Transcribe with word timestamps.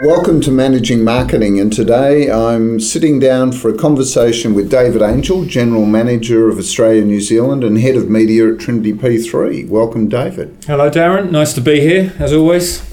Welcome 0.00 0.40
to 0.40 0.50
Managing 0.50 1.04
Marketing, 1.04 1.60
and 1.60 1.72
today 1.72 2.28
I'm 2.30 2.80
sitting 2.80 3.20
down 3.20 3.52
for 3.52 3.68
a 3.68 3.76
conversation 3.76 4.54
with 4.54 4.70
David 4.70 5.02
Angell, 5.02 5.44
General 5.44 5.86
Manager 5.86 6.48
of 6.48 6.58
Australia 6.58 7.04
New 7.04 7.20
Zealand 7.20 7.62
and 7.62 7.78
Head 7.78 7.94
of 7.94 8.10
Media 8.10 8.52
at 8.52 8.58
Trinity 8.58 8.92
P3. 8.92 9.68
Welcome, 9.68 10.08
David. 10.08 10.56
Hello, 10.66 10.90
Darren. 10.90 11.30
Nice 11.30 11.52
to 11.54 11.60
be 11.60 11.80
here, 11.80 12.12
as 12.18 12.32
always. 12.32 12.87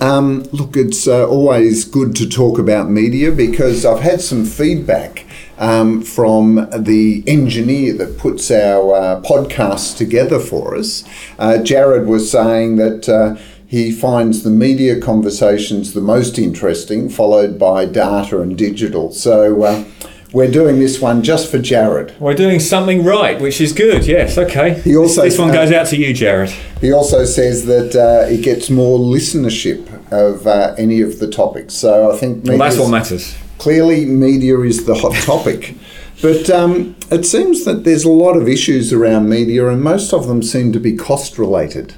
Um, 0.00 0.44
look, 0.52 0.76
it's 0.76 1.08
uh, 1.08 1.28
always 1.28 1.84
good 1.84 2.14
to 2.16 2.28
talk 2.28 2.58
about 2.58 2.88
media 2.88 3.32
because 3.32 3.84
I've 3.84 4.00
had 4.00 4.20
some 4.20 4.44
feedback 4.44 5.26
um, 5.58 6.02
from 6.02 6.68
the 6.70 7.24
engineer 7.26 7.94
that 7.94 8.16
puts 8.16 8.48
our 8.52 8.94
uh, 8.94 9.20
podcasts 9.22 9.96
together 9.96 10.38
for 10.38 10.76
us. 10.76 11.02
Uh, 11.36 11.58
Jared 11.58 12.06
was 12.06 12.30
saying 12.30 12.76
that 12.76 13.08
uh, 13.08 13.42
he 13.66 13.90
finds 13.90 14.44
the 14.44 14.50
media 14.50 15.00
conversations 15.00 15.94
the 15.94 16.00
most 16.00 16.38
interesting, 16.38 17.08
followed 17.08 17.58
by 17.58 17.84
data 17.84 18.40
and 18.40 18.56
digital. 18.56 19.10
So 19.10 19.64
uh, 19.64 19.84
we're 20.32 20.50
doing 20.50 20.78
this 20.78 21.00
one 21.00 21.22
just 21.22 21.50
for 21.50 21.58
Jared. 21.58 22.14
We're 22.20 22.34
doing 22.34 22.60
something 22.60 23.04
right, 23.04 23.40
which 23.40 23.60
is 23.60 23.72
good. 23.72 24.06
Yes, 24.06 24.36
okay. 24.36 24.80
He 24.80 24.96
also 24.96 25.22
this, 25.22 25.34
this 25.34 25.38
one 25.38 25.52
goes 25.52 25.72
out 25.72 25.86
to 25.88 25.96
you, 25.96 26.12
Jared. 26.12 26.50
He 26.80 26.92
also 26.92 27.24
says 27.24 27.64
that 27.66 27.96
uh, 27.96 28.30
it 28.30 28.42
gets 28.42 28.68
more 28.68 28.98
listenership 28.98 29.86
of 30.12 30.46
uh, 30.46 30.74
any 30.76 31.00
of 31.00 31.18
the 31.18 31.30
topics. 31.30 31.74
So 31.74 32.12
I 32.12 32.16
think 32.16 32.44
well, 32.44 32.58
that's 32.58 32.78
what 32.78 32.90
matters. 32.90 33.36
Clearly, 33.58 34.04
media 34.04 34.58
is 34.60 34.84
the 34.84 34.94
hot 34.94 35.14
topic. 35.24 35.74
But 36.20 36.50
um, 36.50 36.96
it 37.10 37.24
seems 37.24 37.64
that 37.64 37.84
there's 37.84 38.04
a 38.04 38.10
lot 38.10 38.36
of 38.36 38.48
issues 38.48 38.92
around 38.92 39.28
media, 39.28 39.68
and 39.68 39.82
most 39.82 40.12
of 40.12 40.26
them 40.26 40.42
seem 40.42 40.72
to 40.72 40.80
be 40.80 40.96
cost 40.96 41.38
related. 41.38 41.94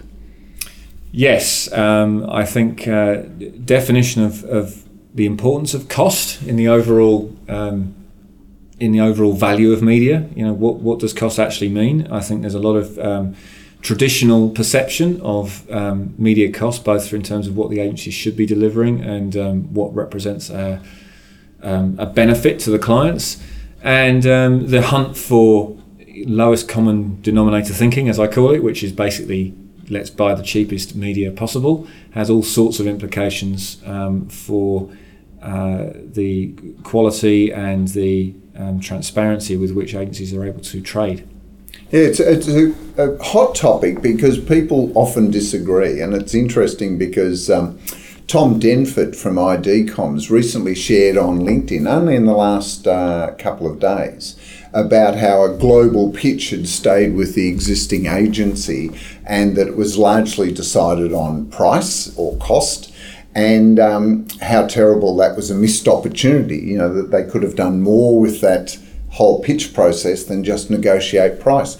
Yes, 1.10 1.72
um, 1.72 2.28
I 2.30 2.44
think 2.44 2.86
uh, 2.86 3.22
definition 3.64 4.22
of, 4.22 4.44
of 4.44 4.84
the 5.14 5.26
importance 5.26 5.74
of 5.74 5.88
cost 5.88 6.42
in 6.42 6.56
the 6.56 6.68
overall 6.68 7.36
um, 7.48 7.94
in 8.80 8.92
the 8.92 9.00
overall 9.00 9.34
value 9.34 9.72
of 9.72 9.82
media. 9.82 10.28
You 10.34 10.46
know, 10.46 10.52
what 10.52 10.76
what 10.76 10.98
does 10.98 11.12
cost 11.12 11.38
actually 11.38 11.68
mean? 11.68 12.06
I 12.10 12.20
think 12.20 12.40
there's 12.40 12.54
a 12.54 12.60
lot 12.60 12.76
of 12.76 12.98
um, 12.98 13.36
traditional 13.82 14.50
perception 14.50 15.20
of 15.20 15.70
um, 15.70 16.14
media 16.18 16.50
cost, 16.50 16.84
both 16.84 17.12
in 17.12 17.22
terms 17.22 17.46
of 17.46 17.56
what 17.56 17.70
the 17.70 17.80
agency 17.80 18.10
should 18.10 18.36
be 18.36 18.46
delivering 18.46 19.02
and 19.02 19.36
um, 19.36 19.74
what 19.74 19.94
represents 19.94 20.50
a, 20.50 20.82
um, 21.62 21.96
a 21.98 22.06
benefit 22.06 22.58
to 22.60 22.70
the 22.70 22.78
clients, 22.78 23.42
and 23.82 24.22
the 24.22 24.82
hunt 24.82 25.16
for 25.16 25.76
lowest 26.26 26.68
common 26.68 27.20
denominator 27.22 27.72
thinking, 27.72 28.08
as 28.08 28.18
I 28.18 28.26
call 28.26 28.50
it, 28.50 28.62
which 28.62 28.82
is 28.82 28.92
basically 28.92 29.54
let's 29.90 30.10
buy 30.10 30.34
the 30.34 30.42
cheapest 30.42 30.94
media 30.94 31.32
possible 31.32 31.86
has 32.12 32.30
all 32.30 32.42
sorts 32.42 32.78
of 32.78 32.86
implications 32.86 33.82
um, 33.84 34.28
for 34.28 34.88
uh, 35.42 35.88
the 35.94 36.54
quality 36.84 37.52
and 37.52 37.88
the 37.88 38.34
um, 38.60 38.80
transparency 38.80 39.56
with 39.56 39.72
which 39.72 39.94
agencies 39.94 40.34
are 40.34 40.44
able 40.44 40.60
to 40.60 40.80
trade. 40.80 41.26
Yeah, 41.90 42.00
it's, 42.00 42.20
it's 42.20 42.48
a, 42.48 42.74
a, 42.96 43.22
hot 43.22 43.54
topic 43.54 44.00
because 44.00 44.38
people 44.38 44.92
often 44.94 45.30
disagree, 45.30 46.00
and 46.00 46.14
it's 46.14 46.34
interesting 46.34 46.98
because 46.98 47.50
um, 47.50 47.80
Tom 48.28 48.60
Denford 48.60 49.16
from 49.16 49.38
ID 49.38 49.86
Comms 49.86 50.30
recently 50.30 50.74
shared 50.74 51.16
on 51.16 51.40
LinkedIn, 51.40 51.90
only 51.90 52.14
in 52.14 52.26
the 52.26 52.34
last 52.34 52.86
uh, 52.86 53.34
couple 53.38 53.66
of 53.66 53.80
days, 53.80 54.36
about 54.72 55.16
how 55.16 55.42
a 55.42 55.56
global 55.56 56.12
pitch 56.12 56.50
had 56.50 56.68
stayed 56.68 57.14
with 57.14 57.34
the 57.34 57.48
existing 57.48 58.06
agency 58.06 58.90
and 59.26 59.56
that 59.56 59.66
it 59.66 59.76
was 59.76 59.98
largely 59.98 60.52
decided 60.52 61.12
on 61.12 61.50
price 61.50 62.16
or 62.16 62.36
cost 62.36 62.89
and 63.34 63.78
um, 63.78 64.26
how 64.40 64.66
terrible 64.66 65.16
that 65.16 65.36
was 65.36 65.50
a 65.50 65.54
missed 65.54 65.86
opportunity. 65.86 66.58
You 66.58 66.78
know, 66.78 66.92
that 66.94 67.10
they 67.10 67.24
could 67.24 67.42
have 67.42 67.56
done 67.56 67.82
more 67.82 68.20
with 68.20 68.40
that 68.40 68.78
whole 69.10 69.42
pitch 69.42 69.74
process 69.74 70.24
than 70.24 70.44
just 70.44 70.70
negotiate 70.70 71.40
price. 71.40 71.76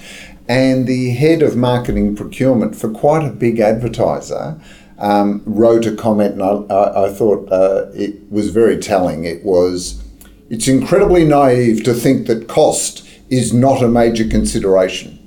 And 0.49 0.89
the 0.89 1.11
head 1.11 1.43
of 1.43 1.57
marketing 1.57 2.17
procurement 2.17 2.75
for 2.75 2.91
quite 2.91 3.25
a 3.25 3.31
big 3.31 3.61
advertiser 3.61 4.61
um, 4.99 5.43
wrote 5.47 5.87
a 5.87 5.95
comment, 5.95 6.35
and 6.35 6.43
I, 6.43 7.07
I, 7.07 7.13
thought 7.13 7.51
uh, 7.51 7.87
it 7.95 8.31
was 8.31 8.51
very 8.51 8.77
telling. 8.79 9.25
It 9.25 9.45
was, 9.45 10.03
it's 10.51 10.69
incredibly 10.69 11.25
naive 11.25 11.85
to 11.85 11.95
think 11.95 12.27
that 12.27 12.49
cost 12.49 13.09
is 13.31 13.55
not 13.55 13.81
a 13.83 13.89
major 13.89 14.29
consideration. 14.29 15.20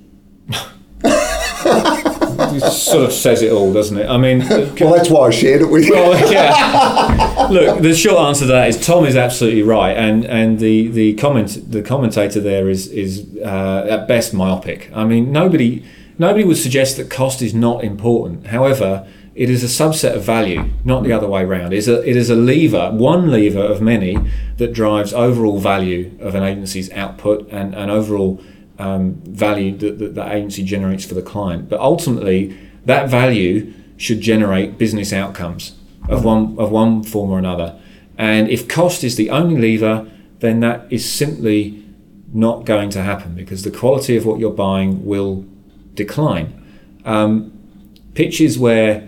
Sort 2.60 3.06
of 3.06 3.14
says 3.14 3.42
it 3.42 3.52
all, 3.52 3.74
doesn't 3.74 3.98
it? 3.98 4.10
I 4.10 4.18
mean, 4.18 4.40
well, 4.40 4.94
that's 4.94 5.10
why 5.10 5.28
I 5.28 5.30
shared 5.32 5.62
it 5.62 5.70
with 5.70 5.86
you. 5.86 5.94
Well, 5.94 6.32
yeah. 6.32 7.48
Look, 7.50 7.82
the 7.82 7.94
short 7.94 8.20
answer 8.20 8.46
to 8.46 8.52
that 8.52 8.70
is 8.70 8.86
Tom 8.86 9.06
is 9.06 9.16
absolutely 9.16 9.64
right, 9.64 9.96
and 9.96 10.26
and 10.26 10.60
the 10.60 10.88
the 10.90 11.14
comment 11.16 11.72
the 11.72 11.82
commentator 11.82 12.40
there 12.40 12.70
is 12.70 12.88
is 12.88 13.28
uh, 13.44 13.88
at 13.90 14.08
best 14.08 14.34
myopic. 14.34 14.92
I 14.94 15.06
mean, 15.06 15.32
nobody 15.32 15.84
nobody 16.18 16.44
would 16.44 16.58
suggest 16.58 16.98
that 16.98 17.10
cost 17.10 17.42
is 17.42 17.54
not 17.54 17.84
important. 17.84 18.48
However 18.48 19.08
it 19.36 19.50
is 19.50 19.64
a 19.64 19.84
subset 19.84 20.16
of 20.16 20.24
value, 20.24 20.70
not 20.84 21.04
the 21.04 21.12
other 21.12 21.28
way 21.28 21.42
around. 21.42 21.74
It 21.74 21.78
is 21.78 21.88
a, 21.88 22.08
it 22.08 22.16
is 22.16 22.30
a 22.30 22.36
lever, 22.36 22.92
one 22.92 23.32
lever 23.32 23.64
of 23.64 23.82
many, 23.82 24.18
that 24.58 24.74
drives 24.74 25.12
overall 25.12 25.60
value 25.60 26.16
of 26.20 26.36
an 26.36 26.44
agency's 26.44 26.92
output 26.92 27.50
and, 27.50 27.74
and 27.74 27.90
overall 27.90 28.40
um, 28.84 29.14
value 29.24 29.78
that, 29.78 29.98
that 30.00 30.16
the 30.16 30.34
agency 30.34 30.64
generates 30.64 31.06
for 31.06 31.14
the 31.14 31.22
client. 31.22 31.70
But 31.70 31.80
ultimately, 31.80 32.58
that 32.86 33.10
value 33.10 33.74
should 33.96 34.20
generate 34.20 34.78
business 34.78 35.14
outcomes 35.14 35.76
of 36.10 36.26
one, 36.26 36.60
of 36.60 36.70
one 36.70 37.04
form 37.04 37.32
or 37.32 37.40
another. 37.40 37.80
And 38.18 38.50
if 38.50 38.68
cost 38.68 39.04
is 39.04 39.16
the 39.16 39.30
only 39.30 39.58
lever, 39.58 40.12
then 40.40 40.60
that 40.60 40.92
is 40.92 41.10
simply 41.10 41.82
not 42.34 42.66
going 42.66 42.90
to 42.90 43.02
happen 43.02 43.36
because 43.36 43.64
the 43.64 43.72
quality 43.72 44.18
of 44.18 44.26
what 44.26 44.40
you're 44.40 44.52
buying 44.52 45.06
will 45.06 45.46
decline. 45.94 46.48
Um, 47.06 47.58
pitches 48.16 48.60
where 48.60 49.08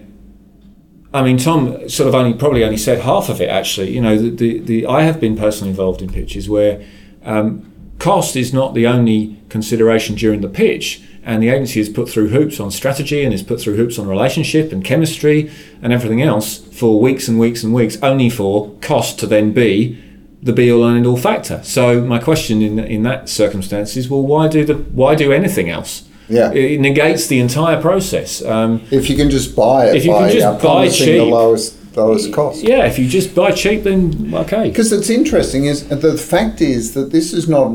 I 1.13 1.23
mean, 1.23 1.37
Tom 1.37 1.87
sort 1.87 2.09
of 2.09 2.15
only 2.15 2.33
probably 2.33 2.65
only 2.65 2.77
said 2.77 2.99
half 2.99 3.29
of 3.29 3.39
it. 3.39 3.49
Actually, 3.49 3.91
you 3.91 4.01
know, 4.01 4.17
the 4.17 4.29
the, 4.29 4.59
the 4.59 4.85
I 4.85 5.03
have 5.03 5.19
been 5.19 5.37
personally 5.37 5.69
involved 5.69 6.01
in 6.01 6.09
pitches 6.09 6.49
where 6.49 6.85
um, 7.23 7.71
cost 8.05 8.35
is 8.35 8.53
not 8.53 8.75
the 8.75 8.85
only 8.85 9.35
consideration 9.49 10.13
during 10.15 10.41
the 10.41 10.47
pitch, 10.47 11.01
and 11.23 11.41
the 11.41 11.49
agency 11.49 11.79
is 11.79 11.89
put 11.89 12.07
through 12.07 12.27
hoops 12.27 12.59
on 12.59 12.69
strategy 12.69 13.23
and 13.23 13.33
is 13.33 13.41
put 13.41 13.59
through 13.59 13.75
hoops 13.75 13.97
on 13.97 14.07
relationship 14.07 14.71
and 14.71 14.85
chemistry 14.85 15.49
and 15.81 15.91
everything 15.91 16.21
else 16.21 16.59
for 16.71 17.01
weeks 17.01 17.27
and 17.27 17.39
weeks 17.39 17.63
and 17.63 17.73
weeks, 17.73 17.97
only 18.03 18.29
for 18.29 18.77
cost 18.79 19.17
to 19.17 19.25
then 19.25 19.51
be 19.53 19.99
the 20.43 20.53
be 20.53 20.71
all 20.71 20.83
and 20.85 20.97
end 20.97 21.07
all 21.07 21.17
factor. 21.17 21.59
So 21.63 22.01
my 22.01 22.19
question 22.19 22.61
in 22.61 22.77
in 22.77 23.01
that 23.03 23.27
circumstance 23.27 23.97
is, 23.97 24.07
well, 24.07 24.21
why 24.21 24.49
do 24.49 24.63
the 24.63 24.75
why 24.75 25.15
do 25.15 25.33
anything 25.33 25.71
else? 25.71 26.07
Yeah, 26.29 26.51
it 26.51 26.79
negates 26.79 27.25
the 27.25 27.39
entire 27.39 27.81
process. 27.81 28.45
Um, 28.45 28.81
if 28.91 29.09
you 29.09 29.15
can 29.15 29.31
just 29.31 29.55
buy 29.55 29.87
it, 29.87 29.95
if 29.95 30.05
you 30.05 30.11
can 30.11 30.29
just 30.29 30.63
buy 30.63 30.89
cheap, 30.89 31.17
the 31.17 31.25
lowest 31.25 31.75
lowest 31.95 32.31
cost. 32.33 32.63
Yeah, 32.63 32.85
if 32.85 32.99
you 32.99 33.07
just 33.07 33.33
buy 33.33 33.51
cheap, 33.51 33.83
then 33.83 34.31
okay. 34.35 34.69
Because 34.69 34.91
it's 34.91 35.09
interesting 35.09 35.65
is 35.65 35.87
the 35.87 36.17
fact 36.17 36.61
is 36.61 36.93
that 36.93 37.11
this 37.11 37.33
is 37.33 37.47
not 37.47 37.67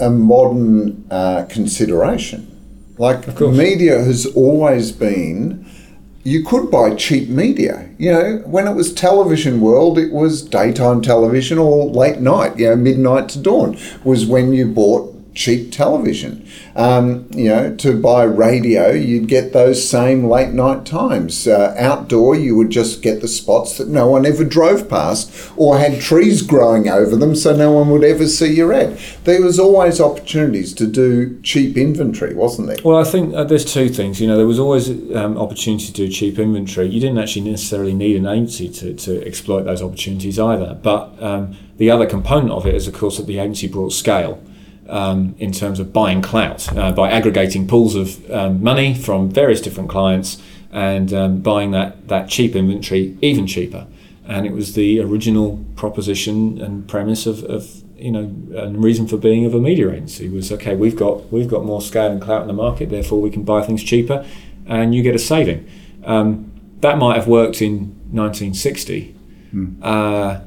a 0.00 0.10
modern 0.10 1.06
uh, 1.10 1.44
consideration. 1.48 2.54
Like 2.98 3.40
media 3.40 4.02
has 4.02 4.26
always 4.26 4.92
been. 4.92 5.64
You 6.24 6.44
could 6.44 6.70
buy 6.70 6.94
cheap 6.94 7.28
media. 7.28 7.88
You 7.96 8.12
know, 8.12 8.36
when 8.44 8.66
it 8.66 8.74
was 8.74 8.92
television 8.92 9.60
world, 9.60 9.98
it 9.98 10.12
was 10.12 10.42
daytime 10.42 11.00
television 11.00 11.58
or 11.58 11.86
late 11.86 12.20
night. 12.20 12.58
You 12.58 12.70
know, 12.70 12.76
midnight 12.76 13.28
to 13.30 13.38
dawn 13.38 13.78
was 14.04 14.26
when 14.26 14.52
you 14.52 14.66
bought 14.66 15.14
cheap 15.38 15.70
television. 15.70 16.44
Um, 16.74 17.28
you 17.30 17.48
know, 17.48 17.76
to 17.76 17.96
buy 17.96 18.24
radio, 18.24 18.90
you'd 18.90 19.28
get 19.28 19.52
those 19.52 19.88
same 19.88 20.24
late 20.24 20.52
night 20.52 20.84
times. 20.84 21.46
Uh, 21.46 21.76
outdoor, 21.78 22.34
you 22.34 22.56
would 22.56 22.70
just 22.70 23.02
get 23.02 23.20
the 23.20 23.28
spots 23.28 23.78
that 23.78 23.86
no 23.86 24.08
one 24.08 24.26
ever 24.26 24.44
drove 24.44 24.90
past 24.90 25.52
or 25.56 25.78
had 25.78 26.00
trees 26.00 26.42
growing 26.42 26.88
over 26.88 27.14
them 27.14 27.36
so 27.36 27.54
no 27.54 27.70
one 27.70 27.88
would 27.90 28.02
ever 28.02 28.26
see 28.26 28.52
your 28.52 28.72
ad. 28.72 28.98
There 29.22 29.40
was 29.40 29.60
always 29.60 30.00
opportunities 30.00 30.74
to 30.74 30.88
do 30.88 31.40
cheap 31.42 31.76
inventory, 31.76 32.34
wasn't 32.34 32.66
there? 32.66 32.78
Well, 32.84 32.96
I 32.96 33.04
think 33.04 33.32
uh, 33.32 33.44
there's 33.44 33.64
two 33.64 33.88
things. 33.88 34.20
You 34.20 34.26
know, 34.26 34.36
there 34.36 34.46
was 34.46 34.58
always 34.58 34.90
um, 35.14 35.38
opportunity 35.38 35.86
to 35.86 35.92
do 35.92 36.08
cheap 36.08 36.40
inventory. 36.40 36.88
You 36.88 37.00
didn't 37.00 37.18
actually 37.18 37.48
necessarily 37.48 37.94
need 37.94 38.16
an 38.16 38.26
agency 38.26 38.68
to, 38.70 38.92
to 38.92 39.24
exploit 39.24 39.62
those 39.62 39.82
opportunities 39.82 40.36
either. 40.36 40.76
But 40.82 41.22
um, 41.22 41.56
the 41.76 41.92
other 41.92 42.06
component 42.06 42.50
of 42.50 42.66
it 42.66 42.74
is, 42.74 42.88
of 42.88 42.94
course, 42.94 43.18
that 43.18 43.28
the 43.28 43.38
agency 43.38 43.68
brought 43.68 43.92
scale 43.92 44.42
um, 44.88 45.34
in 45.38 45.52
terms 45.52 45.80
of 45.80 45.92
buying 45.92 46.22
clout 46.22 46.74
uh, 46.76 46.92
by 46.92 47.10
aggregating 47.10 47.66
pools 47.66 47.94
of 47.94 48.30
um, 48.30 48.62
money 48.62 48.94
from 48.94 49.30
various 49.30 49.60
different 49.60 49.90
clients 49.90 50.42
and 50.72 51.12
um, 51.12 51.40
buying 51.40 51.70
that, 51.72 52.08
that 52.08 52.28
cheap 52.28 52.54
inventory 52.54 53.16
even 53.22 53.46
cheaper. 53.46 53.86
And 54.26 54.46
it 54.46 54.52
was 54.52 54.74
the 54.74 55.00
original 55.00 55.64
proposition 55.76 56.60
and 56.60 56.86
premise 56.86 57.26
of, 57.26 57.44
of 57.44 57.82
you 57.96 58.12
know, 58.12 58.20
and 58.60 58.82
reason 58.82 59.08
for 59.08 59.16
being 59.16 59.44
of 59.44 59.54
a 59.54 59.60
media 59.60 59.90
agency 59.90 60.28
was 60.28 60.52
okay. 60.52 60.76
We've 60.76 60.96
got 60.96 61.32
we've 61.32 61.48
got 61.48 61.64
more 61.64 61.80
scale 61.80 62.12
and 62.12 62.20
clout 62.20 62.42
in 62.42 62.48
the 62.48 62.54
market, 62.54 62.90
therefore 62.90 63.20
we 63.20 63.30
can 63.30 63.42
buy 63.42 63.62
things 63.62 63.82
cheaper, 63.82 64.26
and 64.66 64.94
you 64.94 65.02
get 65.02 65.14
a 65.14 65.18
saving. 65.18 65.68
Um, 66.04 66.52
that 66.80 66.98
might 66.98 67.16
have 67.16 67.26
worked 67.26 67.60
in 67.60 67.96
1960. 68.12 69.16
Hmm. 69.50 69.82
Uh, 69.82 70.40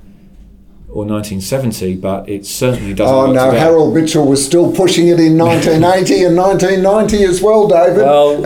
or 0.92 1.06
1970, 1.06 1.96
but 1.96 2.28
it 2.28 2.46
certainly 2.46 2.94
doesn't. 2.94 3.16
Oh 3.16 3.32
no, 3.32 3.46
today. 3.46 3.60
Harold 3.60 3.94
Mitchell 3.94 4.28
was 4.28 4.46
still 4.46 4.72
pushing 4.74 5.08
it 5.08 5.20
in 5.20 5.38
1980 5.38 6.26
and 6.26 6.36
1990 6.36 7.24
as 7.24 7.42
well, 7.42 7.68
David. 7.68 7.98
Well, 7.98 8.42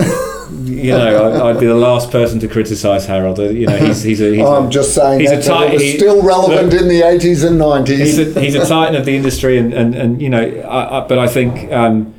you 0.63 0.91
know, 0.91 1.45
I'd, 1.47 1.59
be 1.59 1.65
the 1.65 1.73
last 1.73 2.11
person 2.11 2.39
to 2.41 2.47
criticise 2.47 3.07
Harold. 3.07 3.39
Uh, 3.39 3.49
you 3.49 3.65
know, 3.65 3.77
he's 3.77 4.03
he's 4.03 4.21
a. 4.21 4.35
He's 4.35 4.45
I'm 4.45 4.69
just 4.69 4.93
saying 4.93 5.21
he's 5.21 5.29
that, 5.31 5.39
a 5.39 5.41
tit- 5.41 5.69
it 5.69 5.73
was 5.73 5.81
he, 5.81 5.97
still 5.97 6.21
relevant 6.21 6.71
look, 6.71 6.81
in 6.81 6.87
the 6.87 7.01
80s 7.01 7.47
and 7.47 7.59
90s. 7.59 7.97
He's 7.97 8.19
a, 8.19 8.39
he's 8.39 8.55
a 8.55 8.65
titan 8.65 8.95
of 8.95 9.05
the 9.05 9.15
industry, 9.15 9.57
and 9.57 9.73
and, 9.73 9.95
and 9.95 10.21
you 10.21 10.29
know, 10.29 10.43
I, 10.43 10.99
I, 10.99 11.07
but 11.07 11.17
I 11.17 11.27
think 11.27 11.71
um, 11.71 12.13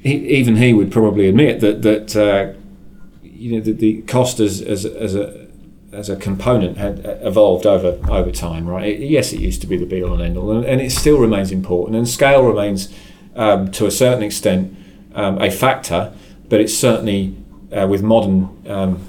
he, 0.00 0.14
even 0.14 0.56
he 0.56 0.72
would 0.72 0.90
probably 0.90 1.28
admit 1.28 1.60
that 1.60 1.82
that 1.82 2.16
uh, 2.16 2.58
you 3.22 3.52
know 3.52 3.60
the, 3.60 3.72
the 3.72 4.02
cost 4.02 4.40
as 4.40 4.62
as 4.62 4.86
as 4.86 5.14
a 5.14 5.45
as 5.96 6.10
a 6.10 6.16
component 6.16 6.76
had 6.76 7.00
evolved 7.22 7.66
over 7.66 7.98
over 8.10 8.30
time, 8.30 8.68
right? 8.68 8.88
It, 8.88 9.00
yes, 9.00 9.32
it 9.32 9.40
used 9.40 9.60
to 9.62 9.66
be 9.66 9.76
the 9.76 9.86
be 9.86 10.02
all 10.02 10.12
and 10.12 10.22
end 10.22 10.36
all, 10.36 10.50
and, 10.50 10.64
and, 10.64 10.80
it 10.80 10.92
still 10.92 11.18
remains 11.18 11.50
important, 11.50 11.96
and 11.96 12.08
scale 12.08 12.42
remains 12.42 12.92
um, 13.34 13.70
to 13.72 13.86
a 13.86 13.90
certain 13.90 14.22
extent 14.22 14.76
um, 15.14 15.40
a 15.40 15.50
factor, 15.50 16.12
but 16.48 16.60
it's 16.60 16.74
certainly 16.74 17.34
uh, 17.72 17.86
with 17.88 18.02
modern 18.02 18.62
um, 18.68 19.00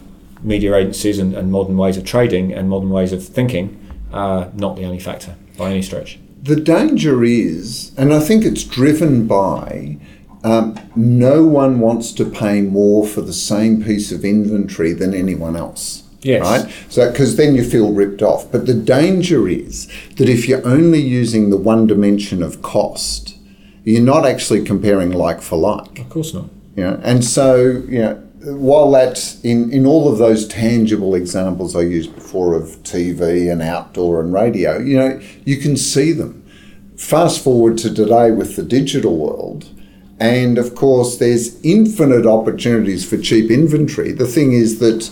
media 0.42 0.76
agencies 0.76 1.20
and, 1.20 1.34
and, 1.34 1.52
modern 1.52 1.78
ways 1.78 1.98
of 1.98 2.06
trading 2.06 2.54
and 2.54 2.70
modern 2.70 2.90
ways 2.90 3.12
of 3.12 3.24
thinking, 3.24 3.66
uh, 4.14 4.50
not 4.54 4.76
the 4.76 4.86
only 4.86 5.00
factor 5.00 5.36
by 5.58 5.72
any 5.72 5.82
stretch. 5.82 6.20
The 6.42 6.56
danger 6.56 7.24
is, 7.24 7.92
and 7.98 8.14
I 8.14 8.20
think 8.20 8.46
it's 8.46 8.64
driven 8.64 9.28
by, 9.28 9.98
um, 10.44 10.80
no 10.96 11.44
one 11.44 11.80
wants 11.80 12.14
to 12.14 12.26
pay 12.26 12.62
more 12.62 13.06
for 13.06 13.22
the 13.22 13.34
same 13.34 13.84
piece 13.84 14.12
of 14.12 14.24
inventory 14.24 14.94
than 14.94 15.14
anyone 15.14 15.56
else. 15.56 16.04
Yes. 16.22 16.42
Right? 16.42 16.74
So, 16.90 17.12
because 17.12 17.36
then 17.36 17.56
you 17.56 17.64
feel 17.64 17.94
ripped 17.94 18.22
off. 18.22 18.52
But 18.52 18.66
the 18.66 18.74
danger 18.74 19.48
is 19.48 19.88
that 20.16 20.30
if 20.30 20.48
you're 20.48 20.66
only 20.68 21.02
using 21.02 21.50
the 21.50 21.58
one 21.58 21.88
dimension 21.88 22.42
of 22.42 22.62
cost, 22.62 23.38
you're 23.84 24.02
not 24.02 24.26
actually 24.26 24.64
comparing 24.64 25.12
like 25.12 25.42
for 25.42 25.58
like. 25.58 26.00
Of 26.00 26.10
course 26.10 26.34
not. 26.34 26.50
You 26.76 26.84
know? 26.84 27.00
And 27.04 27.24
so, 27.24 27.84
you 27.88 28.00
know, 28.00 28.24
while 28.42 28.92
that's 28.92 29.42
in, 29.42 29.72
in 29.72 29.86
all 29.86 30.12
of 30.12 30.18
those 30.18 30.48
tangible 30.48 31.16
examples 31.16 31.76
I 31.76 31.82
used 31.82 32.14
before 32.16 32.54
of 32.54 32.84
TV 32.84 33.52
and 33.52 33.62
outdoor 33.62 34.22
and 34.22 34.34
radio, 34.34 34.78
you 34.78 34.98
know, 34.98 35.20
you 35.46 35.58
can 35.58 35.76
see 35.78 36.12
them. 36.12 36.44
Fast 36.98 37.44
forward 37.44 37.78
to 37.80 37.94
today 37.94 38.32
with 38.32 38.56
the 38.56 38.64
digital 38.64 39.18
world, 39.18 39.70
and 40.20 40.58
of 40.58 40.74
course, 40.74 41.18
there's 41.18 41.62
infinite 41.62 42.26
opportunities 42.26 43.08
for 43.08 43.18
cheap 43.18 43.52
inventory. 43.52 44.12
The 44.12 44.26
thing 44.26 44.54
is 44.54 44.80
that 44.80 45.12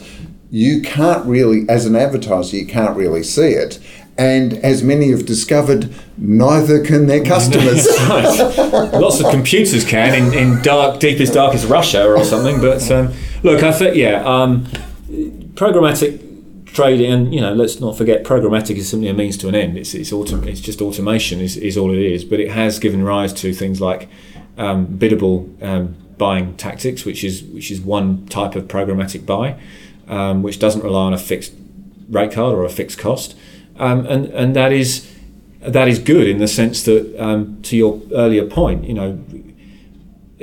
you 0.52 0.82
can't 0.82 1.26
really, 1.26 1.68
as 1.70 1.86
an 1.86 1.96
advertiser, 1.96 2.58
you 2.58 2.66
can't 2.66 2.96
really 2.96 3.24
see 3.24 3.50
it. 3.50 3.80
And 4.18 4.54
as 4.54 4.82
many 4.82 5.12
have 5.12 5.26
discovered, 5.26 5.94
neither 6.18 6.84
can 6.84 7.08
their 7.08 7.24
customers. 7.34 7.86
Lots 8.08 9.20
of 9.20 9.30
computers 9.30 9.84
can 9.84 10.14
in, 10.14 10.34
in 10.34 10.62
dark, 10.62 11.00
deepest, 11.00 11.34
darkest 11.34 11.68
Russia 11.68 12.08
or 12.08 12.24
something. 12.24 12.62
But 12.62 12.90
um, 12.92 13.14
look, 13.44 13.62
I 13.64 13.74
think, 13.74 13.96
yeah, 13.96 14.24
um, 14.24 14.66
programmatic 15.56 16.22
trading, 16.74 17.12
and 17.12 17.34
you 17.34 17.42
know, 17.42 17.54
let's 17.54 17.80
not 17.80 17.98
forget, 17.98 18.24
programmatic 18.24 18.78
is 18.78 18.90
simply 18.90 19.10
a 19.10 19.14
means 19.14 19.38
to 19.38 19.48
an 19.48 19.56
end. 19.56 19.78
It's 19.78 19.94
it's, 19.94 20.12
autom- 20.12 20.46
it's 20.46 20.62
just 20.62 20.82
automation 20.82 21.42
is, 21.42 21.58
is 21.58 21.78
all 21.78 21.92
it 21.92 22.00
is. 22.00 22.24
But 22.24 22.40
it 22.40 22.52
has 22.52 22.80
given 22.80 23.04
rise 23.04 23.34
to 23.34 23.54
things 23.54 23.82
like 23.82 24.08
um, 24.58 24.86
biddable 24.86 25.50
um, 25.62 25.96
buying 26.18 26.56
tactics, 26.56 27.04
which 27.04 27.24
is 27.24 27.44
which 27.44 27.72
is 27.72 27.82
one 27.82 28.28
type 28.28 28.56
of 28.56 28.66
programmatic 28.68 29.26
buy, 29.26 29.60
um, 30.08 30.44
which 30.44 30.60
doesn't 30.60 30.84
rely 30.84 31.06
on 31.06 31.14
a 31.14 31.18
fixed 31.18 31.54
rate 32.10 32.32
card 32.32 32.54
or 32.54 32.64
a 32.64 32.70
fixed 32.70 32.98
cost 32.98 33.36
um, 33.78 34.06
and 34.06 34.26
and 34.28 34.56
that 34.56 34.72
is 34.72 35.12
that 35.62 35.88
is 35.88 36.00
good 36.00 36.28
in 36.28 36.38
the 36.38 36.48
sense 36.48 36.84
that 36.84 37.16
um, 37.22 37.62
to 37.64 37.76
your 37.76 38.02
earlier 38.14 38.46
point, 38.46 38.86
you 38.86 38.94
know, 38.94 39.20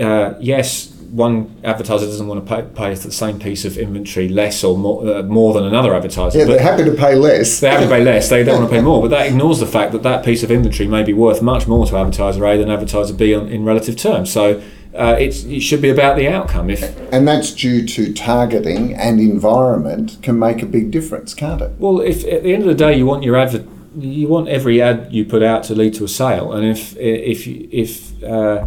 uh, 0.01 0.35
yes, 0.41 0.91
one 1.11 1.55
advertiser 1.63 2.07
doesn't 2.07 2.27
want 2.27 2.47
to 2.47 2.57
pay, 2.57 2.63
pay 2.75 2.95
the 2.95 3.13
same 3.13 3.39
piece 3.39 3.65
of 3.65 3.77
inventory 3.77 4.29
less 4.29 4.65
or 4.65 4.77
more, 4.77 5.07
uh, 5.07 5.23
more 5.23 5.53
than 5.53 5.65
another 5.65 5.95
advertiser. 5.95 6.39
Yeah, 6.39 6.45
they're 6.47 6.61
happy 6.61 6.85
to 6.85 6.93
pay 6.93 7.15
less. 7.15 7.61
They're 7.61 7.73
happy 7.73 7.85
to 7.85 7.91
pay 7.91 8.03
less. 8.03 8.31
They 8.31 8.43
don't 8.43 8.61
want 8.61 8.71
to 8.71 8.77
pay 8.77 8.83
more, 8.85 9.03
but 9.03 9.09
that 9.09 9.27
ignores 9.27 9.61
the 9.61 9.67
fact 9.67 9.93
that 9.93 10.03
that 10.03 10.25
piece 10.25 10.43
of 10.43 10.51
inventory 10.51 10.89
may 10.89 11.03
be 11.03 11.13
worth 11.13 11.43
much 11.43 11.67
more 11.69 11.87
to 11.87 11.97
advertiser 11.97 12.45
A 12.47 12.57
than 12.57 12.71
advertiser 12.71 13.15
B 13.15 13.35
on, 13.35 13.49
in 13.49 13.65
relative 13.65 13.97
terms. 13.97 14.33
So 14.33 14.63
uh, 14.95 15.17
it 15.19 15.33
should 15.63 15.81
be 15.81 15.89
about 15.89 16.17
the 16.17 16.29
outcome. 16.29 16.69
If 16.69 16.83
and 17.13 17.27
that's 17.27 17.53
due 17.53 17.87
to 17.87 18.13
targeting 18.13 18.95
and 18.95 19.21
environment 19.21 20.19
can 20.23 20.39
make 20.39 20.63
a 20.63 20.67
big 20.67 20.91
difference, 20.91 21.33
can't 21.35 21.63
it? 21.63 21.73
Well, 21.79 22.01
if 22.01 22.25
at 22.25 22.43
the 22.43 22.53
end 22.53 22.63
of 22.63 22.69
the 22.69 22.75
day 22.75 22.97
you 22.97 23.07
want 23.07 23.23
your 23.23 23.37
advert, 23.37 23.67
you 23.97 24.29
want 24.29 24.49
every 24.49 24.83
ad 24.83 25.09
you 25.11 25.25
put 25.25 25.43
out 25.43 25.65
to 25.65 25.75
lead 25.75 25.95
to 25.95 26.05
a 26.05 26.09
sale, 26.09 26.53
and 26.53 26.67
if 26.67 26.95
if 26.99 27.47
if 27.47 28.23
uh, 28.23 28.67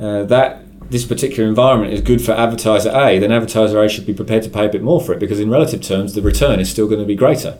uh, 0.00 0.24
that 0.24 0.64
this 0.90 1.06
particular 1.06 1.48
environment 1.48 1.92
is 1.92 2.00
good 2.00 2.20
for 2.20 2.32
advertiser 2.32 2.90
A, 2.90 3.18
then 3.18 3.30
advertiser 3.32 3.82
A 3.82 3.88
should 3.88 4.04
be 4.04 4.12
prepared 4.12 4.42
to 4.42 4.50
pay 4.50 4.66
a 4.66 4.68
bit 4.68 4.82
more 4.82 5.00
for 5.00 5.12
it 5.12 5.20
because 5.20 5.40
in 5.40 5.48
relative 5.48 5.80
terms 5.80 6.14
the 6.14 6.22
return 6.22 6.60
is 6.60 6.70
still 6.70 6.86
going 6.86 7.00
to 7.00 7.06
be 7.06 7.14
greater. 7.14 7.56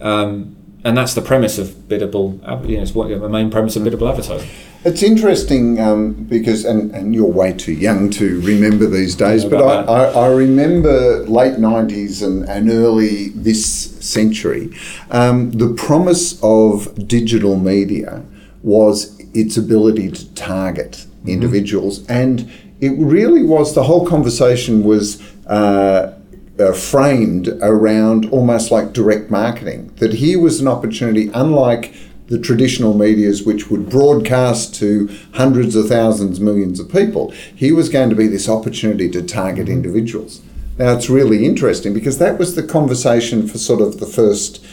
Um, 0.00 0.56
and 0.84 0.96
that's 0.96 1.14
the 1.14 1.22
premise 1.22 1.58
of 1.58 1.88
biddable. 1.88 2.40
You 2.68 2.76
know, 2.78 2.82
it's 2.82 2.92
what 2.92 3.08
the 3.08 3.28
main 3.28 3.50
premise 3.50 3.76
of 3.76 3.84
biddable 3.84 4.08
advertising. 4.08 4.48
It's 4.84 5.02
interesting 5.04 5.80
um, 5.80 6.12
because, 6.12 6.64
and, 6.64 6.90
and 6.90 7.14
you're 7.14 7.30
way 7.30 7.52
too 7.52 7.72
young 7.72 8.10
to 8.10 8.40
remember 8.40 8.86
these 8.86 9.14
days, 9.14 9.44
but 9.44 9.62
I, 9.62 9.82
I, 9.82 10.04
I, 10.24 10.26
remember 10.26 11.24
late 11.28 11.54
90s 11.54 12.20
and, 12.26 12.48
and 12.48 12.68
early 12.68 13.28
this 13.28 13.64
century. 14.04 14.74
Um, 15.12 15.52
the 15.52 15.72
promise 15.74 16.40
of 16.42 17.06
digital 17.06 17.56
media 17.56 18.24
was 18.64 19.16
its 19.34 19.56
ability 19.56 20.10
to 20.10 20.34
target 20.34 20.92
mm-hmm. 20.92 21.28
individuals, 21.28 22.04
and 22.08 22.50
it 22.80 22.90
really 22.98 23.44
was 23.44 23.76
the 23.76 23.84
whole 23.84 24.06
conversation 24.06 24.82
was. 24.82 25.22
Uh, 25.46 26.18
uh, 26.60 26.70
framed 26.70 27.48
around 27.62 28.28
almost 28.30 28.70
like 28.70 28.92
direct 28.92 29.30
marketing. 29.30 29.90
That 29.96 30.12
here 30.12 30.38
was 30.38 30.60
an 30.60 30.68
opportunity, 30.68 31.30
unlike 31.32 31.94
the 32.28 32.38
traditional 32.38 32.94
medias 32.94 33.42
which 33.42 33.70
would 33.70 33.90
broadcast 33.90 34.74
to 34.76 35.08
hundreds 35.34 35.74
of 35.76 35.88
thousands, 35.88 36.40
millions 36.40 36.80
of 36.80 36.90
people. 36.90 37.30
He 37.54 37.72
was 37.72 37.88
going 37.88 38.10
to 38.10 38.16
be 38.16 38.26
this 38.26 38.48
opportunity 38.48 39.10
to 39.10 39.22
target 39.22 39.66
mm-hmm. 39.66 39.74
individuals. 39.74 40.40
Now 40.78 40.94
it's 40.94 41.10
really 41.10 41.44
interesting 41.44 41.92
because 41.92 42.18
that 42.18 42.38
was 42.38 42.54
the 42.54 42.62
conversation 42.62 43.46
for 43.46 43.58
sort 43.58 43.80
of 43.80 44.00
the 44.00 44.06
first 44.06 44.64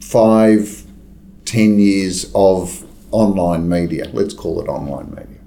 five, 0.00 0.84
ten 1.44 1.78
years 1.78 2.30
of 2.34 2.84
online 3.10 3.68
media. 3.68 4.08
Let's 4.12 4.34
call 4.34 4.60
it 4.60 4.68
online 4.68 5.10
media. 5.10 5.40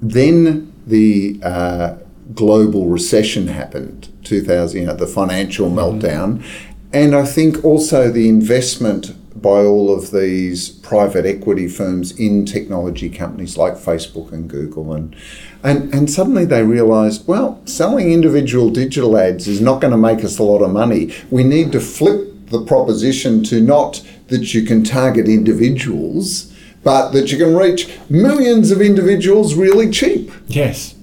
Then 0.00 0.72
the 0.86 1.38
uh, 1.42 1.96
global 2.34 2.88
recession 2.88 3.48
happened, 3.48 4.08
2000, 4.24 4.80
you 4.80 4.86
know, 4.86 4.94
the 4.94 5.06
financial 5.06 5.68
mm-hmm. 5.68 5.78
meltdown, 5.78 6.44
and 6.92 7.14
I 7.14 7.24
think 7.24 7.64
also 7.64 8.10
the 8.10 8.28
investment 8.28 9.14
by 9.34 9.64
all 9.64 9.92
of 9.92 10.10
these 10.10 10.68
private 10.68 11.24
equity 11.24 11.68
firms 11.68 12.18
in 12.18 12.44
technology 12.44 13.08
companies 13.08 13.56
like 13.56 13.74
Facebook 13.74 14.32
and 14.32 14.48
Google 14.48 14.92
and 14.92 15.16
and, 15.64 15.94
and 15.94 16.10
suddenly 16.10 16.44
they 16.44 16.64
realized, 16.64 17.28
well, 17.28 17.60
selling 17.66 18.10
individual 18.10 18.70
digital 18.70 19.16
ads 19.16 19.46
is 19.46 19.60
not 19.60 19.80
going 19.80 19.92
to 19.92 19.96
make 19.96 20.24
us 20.24 20.38
a 20.38 20.42
lot 20.42 20.60
of 20.60 20.72
money. 20.72 21.14
We 21.30 21.44
need 21.44 21.70
to 21.72 21.80
flip 21.80 22.32
the 22.46 22.64
proposition 22.64 23.44
to 23.44 23.60
not 23.60 24.02
that 24.26 24.54
you 24.54 24.62
can 24.64 24.82
target 24.82 25.28
individuals, 25.28 26.52
but 26.82 27.12
that 27.12 27.30
you 27.30 27.38
can 27.38 27.54
reach 27.54 27.96
millions 28.10 28.72
of 28.72 28.80
individuals 28.80 29.54
really 29.54 29.90
cheap. 29.90 30.32
Yes. 30.48 30.96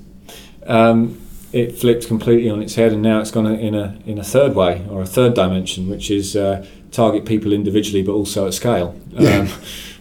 Um, 0.67 1.19
it 1.51 1.77
flipped 1.77 2.07
completely 2.07 2.49
on 2.49 2.61
its 2.61 2.75
head, 2.75 2.91
and 2.91 3.01
now 3.01 3.21
it's 3.21 3.31
gone 3.31 3.47
in 3.47 3.73
a 3.73 3.97
in 4.05 4.19
a 4.19 4.23
third 4.23 4.55
way 4.55 4.85
or 4.89 5.01
a 5.01 5.05
third 5.05 5.33
dimension, 5.33 5.89
which 5.89 6.11
is 6.11 6.35
uh, 6.35 6.65
target 6.91 7.25
people 7.25 7.53
individually, 7.53 8.03
but 8.03 8.13
also 8.13 8.47
at 8.47 8.53
scale. 8.53 8.99
Yeah. 9.11 9.39
Um, 9.39 9.49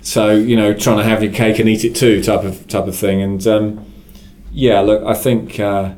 so 0.00 0.30
you 0.30 0.56
know, 0.56 0.74
trying 0.74 0.98
to 0.98 1.04
have 1.04 1.22
your 1.22 1.32
cake 1.32 1.58
and 1.58 1.68
eat 1.68 1.84
it 1.84 1.94
too, 1.94 2.22
type 2.22 2.44
of 2.44 2.66
type 2.68 2.86
of 2.86 2.96
thing. 2.96 3.22
And 3.22 3.46
um, 3.46 3.92
yeah, 4.52 4.80
look, 4.80 5.02
I 5.04 5.14
think 5.14 5.60
uh, 5.60 5.94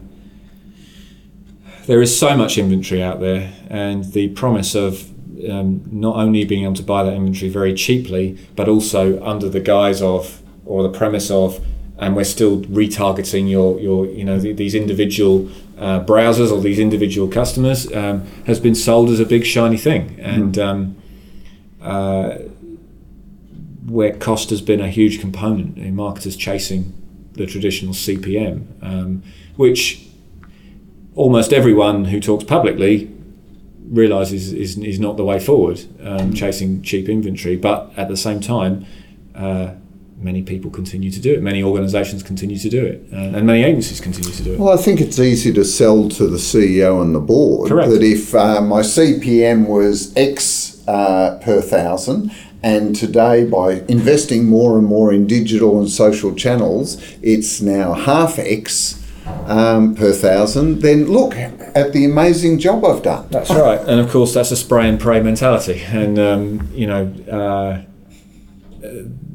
there 1.86 2.00
is 2.02 2.18
so 2.18 2.36
much 2.36 2.58
inventory 2.58 3.02
out 3.02 3.20
there, 3.20 3.52
and 3.68 4.04
the 4.12 4.28
promise 4.28 4.74
of 4.74 5.10
um, 5.48 5.82
not 5.90 6.16
only 6.16 6.44
being 6.44 6.64
able 6.64 6.74
to 6.74 6.82
buy 6.82 7.02
that 7.02 7.14
inventory 7.14 7.50
very 7.50 7.74
cheaply, 7.74 8.38
but 8.56 8.68
also 8.68 9.22
under 9.24 9.48
the 9.48 9.60
guise 9.60 10.02
of 10.02 10.42
or 10.64 10.82
the 10.82 10.90
premise 10.90 11.30
of 11.30 11.64
and 12.00 12.16
we're 12.16 12.24
still 12.24 12.62
retargeting 12.62 13.48
your 13.48 13.78
your 13.78 14.06
you 14.06 14.24
know 14.24 14.38
the, 14.40 14.52
these 14.52 14.74
individual 14.74 15.48
uh, 15.78 16.02
browsers 16.04 16.50
or 16.50 16.60
these 16.60 16.78
individual 16.78 17.28
customers 17.28 17.90
um, 17.92 18.26
has 18.46 18.58
been 18.58 18.74
sold 18.74 19.10
as 19.10 19.20
a 19.20 19.26
big 19.26 19.44
shiny 19.44 19.76
thing, 19.76 20.18
and 20.18 20.58
um, 20.58 20.96
uh, 21.80 22.38
where 23.86 24.14
cost 24.16 24.50
has 24.50 24.62
been 24.62 24.80
a 24.80 24.88
huge 24.88 25.20
component. 25.20 25.78
In 25.78 25.94
marketers 25.94 26.36
chasing 26.36 26.94
the 27.34 27.46
traditional 27.46 27.92
CPM, 27.92 28.66
um, 28.82 29.22
which 29.56 30.06
almost 31.14 31.52
everyone 31.52 32.06
who 32.06 32.18
talks 32.18 32.44
publicly 32.44 33.14
realizes 33.88 34.52
is, 34.52 34.78
is 34.78 35.00
not 35.00 35.16
the 35.16 35.24
way 35.24 35.38
forward, 35.38 35.84
um, 36.02 36.32
chasing 36.32 36.80
cheap 36.82 37.08
inventory. 37.08 37.56
But 37.56 37.92
at 37.96 38.08
the 38.08 38.16
same 38.16 38.40
time, 38.40 38.86
uh, 39.34 39.74
many 40.20 40.42
people 40.42 40.70
continue 40.70 41.10
to 41.10 41.20
do 41.20 41.32
it. 41.32 41.42
Many 41.42 41.62
organisations 41.62 42.22
continue 42.22 42.58
to 42.58 42.68
do 42.68 42.84
it, 42.84 43.06
uh, 43.12 43.36
and 43.36 43.46
many 43.46 43.64
agencies 43.64 44.00
continue 44.00 44.32
to 44.32 44.42
do 44.42 44.52
it. 44.54 44.58
Well, 44.60 44.78
I 44.78 44.80
think 44.80 45.00
it's 45.00 45.18
easy 45.18 45.52
to 45.54 45.64
sell 45.64 46.08
to 46.10 46.26
the 46.26 46.36
CEO 46.36 47.02
and 47.02 47.14
the 47.14 47.20
board 47.20 47.68
Correct. 47.68 47.90
that 47.90 48.02
if 48.02 48.34
uh, 48.34 48.60
my 48.60 48.80
CPM 48.80 49.66
was 49.66 50.14
X 50.16 50.86
uh, 50.86 51.40
per 51.42 51.60
thousand, 51.60 52.32
and 52.62 52.94
today 52.94 53.48
by 53.48 53.82
investing 53.88 54.46
more 54.46 54.76
and 54.76 54.86
more 54.86 55.12
in 55.12 55.26
digital 55.26 55.78
and 55.78 55.88
social 55.88 56.34
channels, 56.34 57.00
it's 57.22 57.60
now 57.60 57.94
half 57.94 58.38
X. 58.38 58.96
Um, 59.46 59.94
per 59.94 60.12
thousand, 60.12 60.80
then 60.80 61.04
look 61.04 61.36
at 61.36 61.92
the 61.92 62.04
amazing 62.04 62.58
job 62.58 62.84
I've 62.84 63.02
done. 63.02 63.28
That's 63.30 63.50
right, 63.50 63.78
and 63.78 64.00
of 64.00 64.10
course 64.10 64.34
that's 64.34 64.50
a 64.50 64.56
spray 64.56 64.88
and 64.88 64.98
pray 64.98 65.20
mentality, 65.20 65.82
and 65.82 66.18
um, 66.18 66.68
you 66.72 66.86
know 66.88 67.04
uh, 67.30 67.82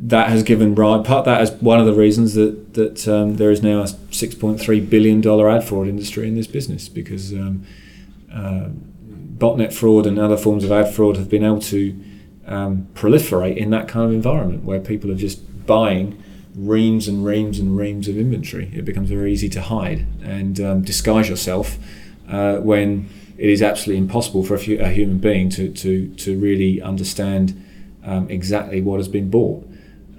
that 0.10 0.30
has 0.30 0.44
given 0.44 0.76
rise. 0.76 1.06
Part 1.06 1.20
of 1.20 1.26
that 1.26 1.42
is 1.42 1.52
one 1.62 1.80
of 1.80 1.86
the 1.86 1.94
reasons 1.94 2.36
that 2.36 2.74
that 2.76 3.08
um, 3.08 3.38
there 3.38 3.52
is 3.52 3.62
now 3.64 3.82
a 3.82 3.88
six 4.12 4.36
point 4.36 4.60
three 4.60 4.80
billion 4.80 5.22
dollar 5.22 5.50
ad 5.50 5.64
fraud 5.64 5.88
industry 5.88 6.28
in 6.28 6.36
this 6.36 6.48
business 6.48 6.88
because 6.88 7.34
um, 7.34 7.66
uh, 8.32 8.70
botnet 9.38 9.74
fraud 9.74 10.06
and 10.06 10.20
other 10.20 10.38
forms 10.38 10.64
of 10.64 10.72
ad 10.72 10.94
fraud 10.94 11.18
have 11.18 11.30
been 11.30 11.44
able 11.44 11.60
to 11.60 12.00
um, 12.46 12.88
proliferate 12.94 13.58
in 13.58 13.72
that 13.72 13.88
kind 13.88 14.06
of 14.06 14.14
environment 14.14 14.64
where 14.64 14.80
people 14.80 15.12
are 15.12 15.16
just 15.16 15.66
buying 15.66 16.22
reams 16.56 17.08
and 17.08 17.26
reams 17.26 17.60
and 17.60 17.76
reams 17.76 18.08
of 18.08 18.18
inventory. 18.18 18.72
It 18.74 18.86
becomes 18.86 19.10
very 19.10 19.34
easy 19.34 19.50
to 19.50 19.62
hide 19.62 20.06
and 20.24 20.60
um, 20.60 20.82
disguise 20.84 21.28
yourself 21.28 21.78
uh, 22.30 22.58
when 22.58 23.10
it 23.38 23.50
is 23.50 23.62
absolutely 23.62 23.98
impossible 23.98 24.44
for 24.44 24.54
a, 24.54 24.60
few, 24.60 24.80
a, 24.80 24.90
human 24.90 25.18
being 25.18 25.50
to, 25.50 25.70
to, 25.74 26.08
to 26.16 26.40
really 26.40 26.82
understand 26.82 27.62
um, 28.06 28.30
exactly 28.30 28.82
what 28.82 28.98
has 29.00 29.10
been 29.10 29.30
bought. 29.30 29.68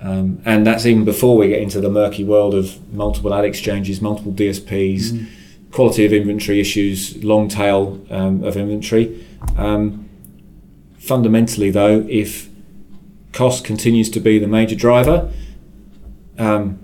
Um, 0.00 0.42
and 0.44 0.66
that's 0.66 0.86
even 0.86 1.04
before 1.04 1.36
we 1.36 1.48
get 1.48 1.62
into 1.62 1.80
the 1.80 1.88
murky 1.88 2.22
world 2.22 2.54
of 2.54 2.92
multiple 2.92 3.32
ad 3.34 3.44
exchanges, 3.44 4.00
multiple 4.00 4.32
DSPs, 4.32 5.10
mm. 5.10 5.26
quality 5.72 6.04
of 6.04 6.12
inventory 6.12 6.60
issues, 6.60 7.22
long 7.24 7.48
tail 7.48 8.04
um, 8.10 8.44
of 8.44 8.56
inventory. 8.56 9.24
Um, 9.56 10.08
fundamentally, 10.98 11.70
though, 11.70 12.06
if 12.08 12.48
cost 13.32 13.64
continues 13.64 14.10
to 14.10 14.20
be 14.20 14.38
the 14.38 14.46
major 14.46 14.76
driver, 14.76 15.32
um, 16.38 16.78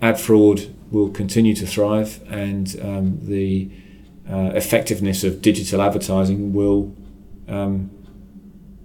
ad 0.00 0.18
fraud 0.18 0.74
will 0.90 1.10
continue 1.10 1.54
to 1.54 1.66
thrive, 1.66 2.20
and 2.28 2.76
um, 2.82 3.18
the 3.22 3.70
uh, 4.30 4.52
effectiveness 4.54 5.24
of 5.24 5.42
digital 5.42 5.82
advertising 5.82 6.52
will 6.52 6.94
um, 7.48 7.90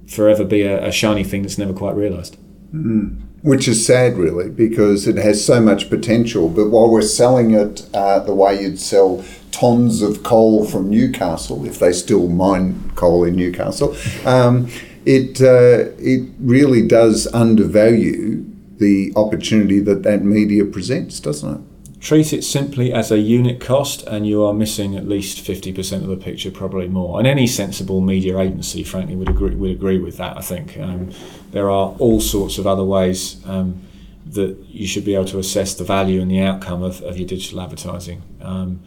forever 0.08 0.44
be 0.44 0.62
a, 0.62 0.88
a, 0.88 0.92
shiny 0.92 1.24
thing 1.24 1.42
that's 1.42 1.58
never 1.58 1.74
quite 1.74 1.96
realised. 1.96 2.38
Mm. 2.74 3.22
Which 3.42 3.68
is 3.68 3.86
sad, 3.86 4.18
really, 4.18 4.50
because 4.50 5.06
it 5.06 5.18
has 5.18 5.46
so 5.46 5.60
much 5.60 5.90
potential. 5.90 6.48
But 6.48 6.70
while 6.70 6.90
we're 6.90 7.02
selling 7.02 7.52
it 7.52 7.88
uh, 7.94 8.20
the 8.20 8.34
way 8.34 8.62
you'd 8.62 8.80
sell 8.80 9.24
tons 9.52 10.02
of 10.02 10.24
coal 10.24 10.66
from 10.66 10.90
Newcastle, 10.90 11.66
if 11.66 11.78
they 11.78 11.92
still 11.92 12.30
mine 12.30 12.92
coal 12.96 13.26
in 13.26 13.36
Newcastle, 13.36 13.96
um, 14.26 14.70
it 15.06 15.42
uh, 15.42 15.92
it 16.00 16.30
really 16.40 16.88
does 16.88 17.28
undervalue 17.34 18.46
the 18.78 19.12
opportunity 19.16 19.80
that 19.80 20.04
that 20.04 20.24
media 20.24 20.64
presents, 20.64 21.20
doesn't 21.20 21.56
it? 21.56 21.73
Treat 22.04 22.34
it 22.34 22.44
simply 22.44 22.92
as 22.92 23.12
a 23.12 23.18
unit 23.18 23.62
cost 23.62 24.04
and 24.04 24.28
you 24.28 24.44
are 24.44 24.54
missing 24.54 24.98
at 24.98 25.08
least 25.08 25.38
50% 25.38 26.02
of 26.02 26.08
the 26.08 26.18
picture 26.18 26.52
probably 26.52 26.90
more. 26.90 27.18
And 27.18 27.26
any 27.26 27.48
sensible 27.48 28.02
media 28.02 28.38
agency 28.38 28.84
frankly 28.84 29.16
would 29.16 29.30
agree 29.30 29.56
would 29.56 29.72
agree 29.72 30.00
with 30.00 30.18
that 30.18 30.38
I 30.38 30.42
think. 30.42 30.78
Um, 30.78 31.12
there 31.52 31.70
are 31.70 31.96
all 32.00 32.20
sorts 32.20 32.58
of 32.58 32.68
other 32.68 32.84
ways 32.84 33.42
um, 33.48 33.82
that 34.26 34.58
you 34.68 34.86
should 34.86 35.06
be 35.06 35.16
able 35.16 35.26
to 35.26 35.40
assess 35.40 35.76
the 35.76 35.86
value 35.86 36.22
and 36.22 36.30
the 36.30 36.42
outcome 36.42 36.84
of, 36.84 37.02
of 37.04 37.18
your 37.18 37.28
digital 37.28 37.62
advertising. 37.62 38.22
Um, 38.42 38.82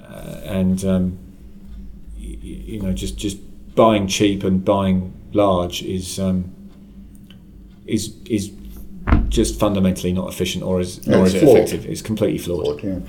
uh, 0.00 0.40
and 0.44 0.84
um, 0.84 1.18
you, 2.16 2.38
you 2.40 2.80
know 2.80 2.92
just 2.92 3.16
just 3.16 3.36
buying 3.74 4.06
cheap 4.06 4.44
and 4.44 4.64
buying 4.64 5.12
large 5.32 5.82
is 5.82 6.20
um, 6.20 6.54
is 7.84 8.14
is 8.26 8.52
just 9.34 9.58
fundamentally 9.58 10.12
not 10.12 10.32
efficient 10.32 10.62
or 10.64 10.80
is, 10.80 11.00
yeah, 11.04 11.22
is 11.22 11.34
it 11.34 11.42
effective. 11.42 11.84
It's 11.86 12.00
completely 12.00 12.38
flawed. 12.38 12.80
flawed 12.80 12.84
yeah. 12.84 13.00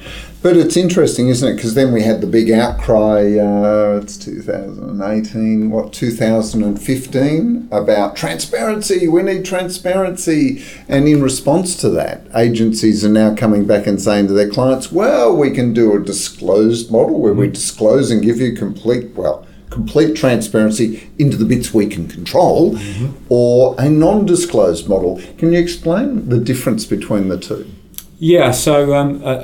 But 0.41 0.57
it's 0.57 0.75
interesting, 0.75 1.29
isn't 1.29 1.47
it? 1.47 1.55
Because 1.55 1.75
then 1.75 1.93
we 1.93 2.01
had 2.01 2.21
the 2.21 2.27
big 2.27 2.51
outcry, 2.51 3.37
uh, 3.37 3.99
it's 4.01 4.17
2018, 4.17 5.69
what, 5.69 5.93
2015, 5.93 7.69
about 7.71 8.15
transparency. 8.15 9.07
We 9.07 9.21
need 9.21 9.45
transparency. 9.45 10.63
And 10.87 11.07
in 11.07 11.21
response 11.21 11.75
to 11.77 11.89
that, 11.91 12.25
agencies 12.35 13.05
are 13.05 13.09
now 13.09 13.35
coming 13.35 13.65
back 13.65 13.85
and 13.85 14.01
saying 14.01 14.27
to 14.27 14.33
their 14.33 14.49
clients, 14.49 14.91
well, 14.91 15.35
we 15.35 15.51
can 15.51 15.73
do 15.73 15.95
a 15.95 16.03
disclosed 16.03 16.91
model 16.91 17.19
where 17.19 17.33
we 17.33 17.47
mm. 17.47 17.53
disclose 17.53 18.09
and 18.09 18.23
give 18.23 18.37
you 18.37 18.55
complete, 18.55 19.13
well, 19.15 19.44
complete 19.75 20.15
transparency 20.15 21.09
into 21.19 21.35
the 21.35 21.43
bits 21.43 21.73
we 21.73 21.85
can 21.85 22.07
control, 22.07 22.75
mm-hmm. 22.75 23.07
or 23.27 23.75
a 23.77 23.89
non 23.89 24.25
disclosed 24.25 24.87
model. 24.87 25.21
Can 25.37 25.51
you 25.51 25.59
explain 25.59 26.29
the 26.29 26.39
difference 26.39 26.85
between 26.85 27.27
the 27.27 27.37
two? 27.37 27.69
Yeah, 28.17 28.51
so 28.51 28.95
um, 28.95 29.21
a, 29.21 29.35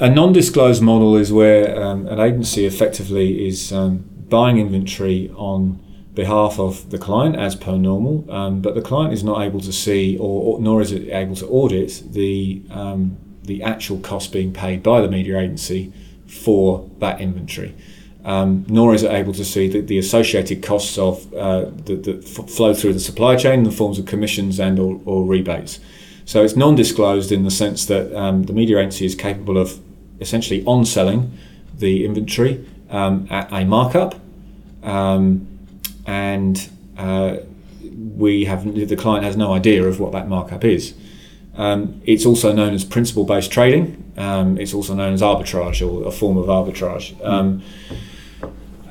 a, 0.00 0.04
a 0.06 0.10
non 0.10 0.34
disclosed 0.34 0.82
model 0.82 1.16
is 1.16 1.32
where 1.32 1.82
um, 1.82 2.06
an 2.08 2.20
agency 2.20 2.66
effectively 2.66 3.48
is 3.48 3.72
um, 3.72 4.04
buying 4.28 4.58
inventory 4.58 5.30
on 5.34 5.82
behalf 6.12 6.60
of 6.60 6.90
the 6.90 6.98
client 6.98 7.36
as 7.36 7.54
per 7.56 7.76
normal, 7.78 8.30
um, 8.30 8.60
but 8.60 8.74
the 8.74 8.82
client 8.82 9.14
is 9.14 9.24
not 9.24 9.40
able 9.40 9.60
to 9.60 9.72
see 9.72 10.18
or, 10.18 10.56
or 10.56 10.60
nor 10.60 10.82
is 10.82 10.92
it 10.92 11.08
able 11.08 11.36
to 11.36 11.46
audit 11.46 12.02
the, 12.12 12.62
um, 12.70 13.16
the 13.44 13.62
actual 13.62 13.98
cost 14.00 14.30
being 14.30 14.52
paid 14.52 14.82
by 14.82 15.00
the 15.00 15.08
media 15.08 15.38
agency 15.38 15.90
for 16.26 16.90
that 16.98 17.18
inventory 17.18 17.74
um, 18.24 18.66
nor 18.68 18.94
is 18.94 19.02
it 19.02 19.10
able 19.10 19.32
to 19.32 19.44
see 19.44 19.68
the, 19.68 19.80
the 19.80 19.98
associated 19.98 20.62
costs 20.62 20.98
of 20.98 21.32
uh, 21.34 21.66
that, 21.84 22.24
flow 22.24 22.74
through 22.74 22.92
the 22.92 23.00
supply 23.00 23.36
chain 23.36 23.60
in 23.60 23.64
the 23.64 23.72
forms 23.72 23.98
of 23.98 24.06
commissions 24.06 24.60
and 24.60 24.78
or, 24.78 25.00
or 25.04 25.24
rebates. 25.24 25.80
So 26.26 26.44
it's 26.44 26.54
non-disclosed 26.54 27.32
in 27.32 27.44
the 27.44 27.50
sense 27.50 27.86
that 27.86 28.14
um, 28.14 28.44
the 28.44 28.52
media 28.52 28.78
agency 28.78 29.06
is 29.06 29.14
capable 29.14 29.56
of 29.56 29.80
essentially 30.20 30.64
on-selling 30.64 31.36
the 31.78 32.04
inventory 32.04 32.64
um, 32.90 33.26
at 33.30 33.50
a 33.52 33.64
markup, 33.64 34.16
um, 34.82 35.46
and 36.06 36.68
uh, 36.98 37.36
we 38.16 38.44
have 38.44 38.64
the 38.74 38.96
client 38.96 39.24
has 39.24 39.36
no 39.36 39.52
idea 39.54 39.82
of 39.84 39.98
what 39.98 40.12
that 40.12 40.28
markup 40.28 40.64
is. 40.64 40.94
Um, 41.56 42.00
it's 42.04 42.26
also 42.26 42.52
known 42.52 42.74
as 42.74 42.84
principal-based 42.84 43.50
trading. 43.50 44.12
Um, 44.16 44.58
it's 44.58 44.74
also 44.74 44.94
known 44.94 45.14
as 45.14 45.22
arbitrage 45.22 45.86
or 45.86 46.06
a 46.06 46.10
form 46.10 46.36
of 46.36 46.46
arbitrage. 46.46 47.14
Mm 47.16 47.62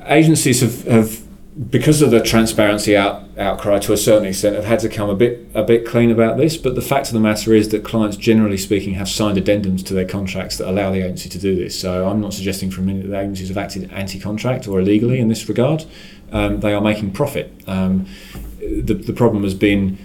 agencies 0.06 0.60
have, 0.60 0.84
have 0.84 1.22
because 1.68 2.00
of 2.00 2.10
the 2.10 2.22
transparency 2.22 2.96
out, 2.96 3.24
outcry 3.36 3.78
to 3.80 3.92
a 3.92 3.96
certain 3.96 4.26
extent 4.26 4.54
have 4.54 4.64
had 4.64 4.78
to 4.80 4.88
come 4.88 5.10
a 5.10 5.14
bit 5.14 5.46
a 5.52 5.62
bit 5.62 5.86
clean 5.86 6.10
about 6.10 6.36
this 6.36 6.56
but 6.56 6.74
the 6.74 6.80
fact 6.80 7.08
of 7.08 7.12
the 7.12 7.20
matter 7.20 7.52
is 7.52 7.68
that 7.70 7.84
clients 7.84 8.16
generally 8.16 8.56
speaking 8.56 8.94
have 8.94 9.08
signed 9.08 9.36
addendums 9.36 9.84
to 9.84 9.92
their 9.92 10.06
contracts 10.06 10.56
that 10.56 10.68
allow 10.68 10.90
the 10.90 11.02
agency 11.02 11.28
to 11.28 11.38
do 11.38 11.56
this. 11.56 11.78
So 11.78 12.08
I'm 12.08 12.20
not 12.20 12.32
suggesting 12.32 12.70
for 12.70 12.80
a 12.80 12.84
minute 12.84 13.02
that 13.02 13.08
the 13.08 13.20
agencies 13.20 13.48
have 13.48 13.58
acted 13.58 13.92
anti-contract 13.92 14.68
or 14.68 14.80
illegally 14.80 15.18
in 15.18 15.28
this 15.28 15.48
regard. 15.48 15.84
Um, 16.32 16.60
they 16.60 16.72
are 16.72 16.80
making 16.80 17.12
profit. 17.12 17.52
Um, 17.66 18.06
the, 18.60 18.94
the 18.94 19.12
problem 19.12 19.42
has 19.42 19.54
been 19.54 19.98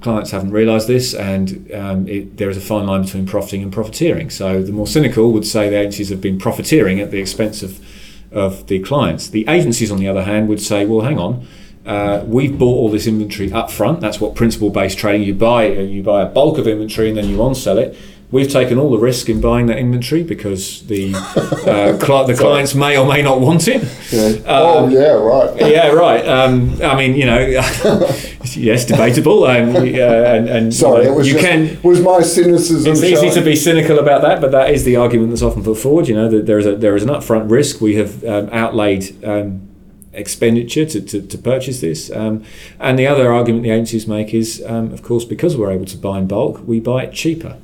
clients 0.00 0.30
haven't 0.30 0.52
realised 0.52 0.88
this 0.88 1.12
and 1.12 1.70
um, 1.74 2.08
it, 2.08 2.36
there 2.38 2.48
is 2.48 2.56
a 2.56 2.60
fine 2.60 2.86
line 2.86 3.02
between 3.02 3.26
profiting 3.26 3.62
and 3.62 3.72
profiteering. 3.72 4.30
So 4.30 4.62
the 4.62 4.72
more 4.72 4.86
cynical 4.86 5.32
would 5.32 5.46
say 5.46 5.68
the 5.68 5.76
agencies 5.76 6.08
have 6.08 6.20
been 6.20 6.38
profiteering 6.38 7.00
at 7.00 7.10
the 7.10 7.18
expense 7.18 7.62
of 7.62 7.84
of 8.32 8.66
the 8.66 8.78
clients. 8.80 9.28
The 9.28 9.46
agencies, 9.48 9.90
on 9.90 9.98
the 9.98 10.08
other 10.08 10.24
hand, 10.24 10.48
would 10.48 10.60
say, 10.60 10.84
well, 10.84 11.04
hang 11.04 11.18
on. 11.18 11.46
Uh, 11.86 12.22
we've 12.26 12.58
bought 12.58 12.76
all 12.76 12.90
this 12.90 13.06
inventory 13.06 13.50
up 13.50 13.70
front. 13.70 14.00
That's 14.00 14.20
what 14.20 14.34
principal-based 14.34 14.98
trading. 14.98 15.26
You 15.26 15.34
buy 15.34 15.68
uh, 15.68 15.80
you 15.80 16.02
buy 16.02 16.22
a 16.22 16.26
bulk 16.26 16.58
of 16.58 16.66
inventory 16.66 17.08
and 17.08 17.16
then 17.16 17.30
you 17.30 17.42
on-sell 17.42 17.78
it. 17.78 17.96
We've 18.30 18.50
taken 18.50 18.78
all 18.78 18.90
the 18.90 18.98
risk 18.98 19.30
in 19.30 19.40
buying 19.40 19.66
that 19.68 19.78
inventory 19.78 20.22
because 20.22 20.86
the 20.86 21.14
uh, 21.14 21.96
cli- 21.98 22.26
the 22.26 22.34
clients 22.38 22.74
may 22.74 22.98
or 22.98 23.06
may 23.06 23.22
not 23.22 23.40
want 23.40 23.68
it. 23.68 23.82
Yeah. 24.12 24.42
oh 24.46 24.84
Um, 24.84 24.90
yeah, 24.90 25.12
right. 25.12 25.56
yeah, 25.58 25.88
right. 25.88 26.28
Um, 26.28 26.78
I 26.82 26.94
mean, 26.94 27.16
you 27.16 27.24
know, 27.24 27.38
yes, 28.54 28.84
debatable, 28.84 29.46
and 29.48 29.74
uh, 29.74 29.80
and, 29.80 30.48
and 30.48 30.74
Sorry, 30.74 31.04
you, 31.04 31.08
know, 31.08 31.14
it 31.14 31.16
was 31.16 31.26
you 31.28 31.34
just, 31.34 31.46
can. 31.46 31.82
was 31.82 32.00
my 32.02 32.20
cynicism. 32.20 32.92
It's 32.92 33.02
easy 33.02 33.30
to 33.30 33.40
be 33.40 33.56
cynical 33.56 33.98
about 33.98 34.20
that, 34.22 34.42
but 34.42 34.52
that 34.52 34.70
is 34.74 34.84
the 34.84 34.96
argument 34.96 35.30
that's 35.30 35.42
often 35.42 35.62
put 35.62 35.78
forward. 35.78 36.06
You 36.06 36.14
know 36.16 36.28
that 36.28 36.44
there 36.44 36.58
is 36.58 36.66
a 36.66 36.76
there 36.76 36.96
is 36.96 37.02
an 37.02 37.08
upfront 37.08 37.50
risk. 37.50 37.80
We 37.80 37.94
have 37.96 38.22
um, 38.24 38.50
outlaid 38.52 39.24
um, 39.24 39.67
expenditure 40.12 40.84
to, 40.86 41.00
to, 41.00 41.22
to 41.22 41.38
purchase 41.38 41.80
this, 41.80 42.10
um, 42.10 42.42
and 42.80 42.98
the 42.98 43.06
other 43.06 43.32
argument 43.32 43.62
the 43.62 43.70
agencies 43.70 44.06
make 44.06 44.32
is, 44.34 44.62
um, 44.66 44.92
of 44.92 45.02
course, 45.02 45.24
because 45.24 45.56
we're 45.56 45.70
able 45.70 45.86
to 45.86 45.96
buy 45.96 46.18
in 46.18 46.26
bulk, 46.26 46.60
we 46.66 46.80
buy 46.80 47.04
it 47.04 47.12
cheaper, 47.12 47.56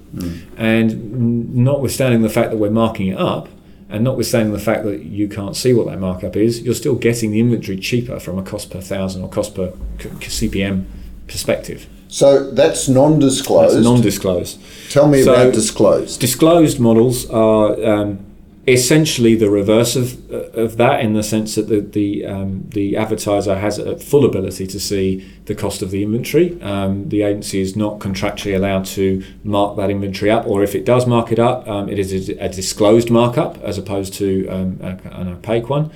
and 0.56 1.54
notwithstanding 1.54 2.22
the 2.22 2.28
fact 2.28 2.50
that 2.50 2.56
we're 2.58 2.70
marking 2.70 3.08
it 3.08 3.18
up. 3.18 3.48
And 3.90 4.02
notwithstanding 4.02 4.52
the 4.52 4.58
fact 4.58 4.82
that 4.84 5.02
you 5.04 5.28
can't 5.28 5.54
see 5.54 5.72
what 5.72 5.86
that 5.86 6.00
markup 6.00 6.36
is, 6.36 6.62
you're 6.62 6.74
still 6.74 6.96
getting 6.96 7.30
the 7.30 7.38
inventory 7.38 7.76
cheaper 7.76 8.18
from 8.18 8.38
a 8.38 8.42
cost 8.42 8.70
per 8.70 8.80
thousand 8.80 9.22
or 9.22 9.28
cost 9.28 9.54
per 9.54 9.72
c- 10.00 10.48
CPM 10.48 10.86
perspective. 11.28 11.86
So 12.08 12.50
that's 12.50 12.86
That's 12.86 12.88
non-disclosed. 12.88 13.84
non-disclosed. 13.84 14.58
Tell 14.90 15.06
me 15.06 15.22
So- 15.22 15.34
about 15.34 15.52
disclosed. 15.54 16.18
Disclosed 16.20 16.80
models 16.80 17.28
are 17.30 17.84
um, 17.84 18.18
essentially 18.66 19.34
the 19.34 19.50
reverse 19.50 19.94
of, 19.94 20.30
of 20.30 20.78
that 20.78 21.00
in 21.00 21.12
the 21.12 21.22
sense 21.22 21.54
that 21.54 21.68
the 21.68 21.80
the, 21.80 22.24
um, 22.24 22.64
the 22.70 22.96
advertiser 22.96 23.56
has 23.58 23.78
a 23.78 23.98
full 23.98 24.24
ability 24.24 24.66
to 24.66 24.80
see 24.80 25.30
the 25.44 25.54
cost 25.54 25.82
of 25.82 25.90
the 25.90 26.02
inventory. 26.02 26.60
Um, 26.62 27.08
the 27.10 27.22
agency 27.22 27.60
is 27.60 27.76
not 27.76 27.98
contractually 27.98 28.56
allowed 28.56 28.86
to 28.86 29.22
mark 29.42 29.76
that 29.76 29.90
inventory 29.90 30.30
up, 30.30 30.46
or 30.46 30.62
if 30.62 30.74
it 30.74 30.86
does 30.86 31.06
mark 31.06 31.30
it 31.30 31.38
up, 31.38 31.68
um, 31.68 31.88
it 31.88 31.98
is 31.98 32.30
a, 32.30 32.48
disclosed 32.48 33.10
markup 33.10 33.58
as 33.62 33.76
opposed 33.76 34.14
to 34.14 34.48
um, 34.48 34.78
a, 34.80 34.98
an 35.10 35.28
opaque 35.28 35.68
one. 35.68 35.90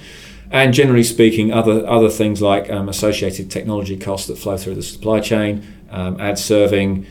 And 0.51 0.75
generally 0.75 1.05
speaking, 1.05 1.53
other 1.53 1.87
other 1.87 2.11
things 2.11 2.43
like 2.43 2.71
um, 2.71 2.89
associated 2.89 3.51
technology 3.51 3.97
costs 3.97 4.27
that 4.29 4.37
flow 4.37 4.57
through 4.59 4.75
the 4.75 4.83
supply 4.83 5.21
chain, 5.21 5.67
um, 5.91 6.21
ad 6.21 6.39
serving, 6.39 7.07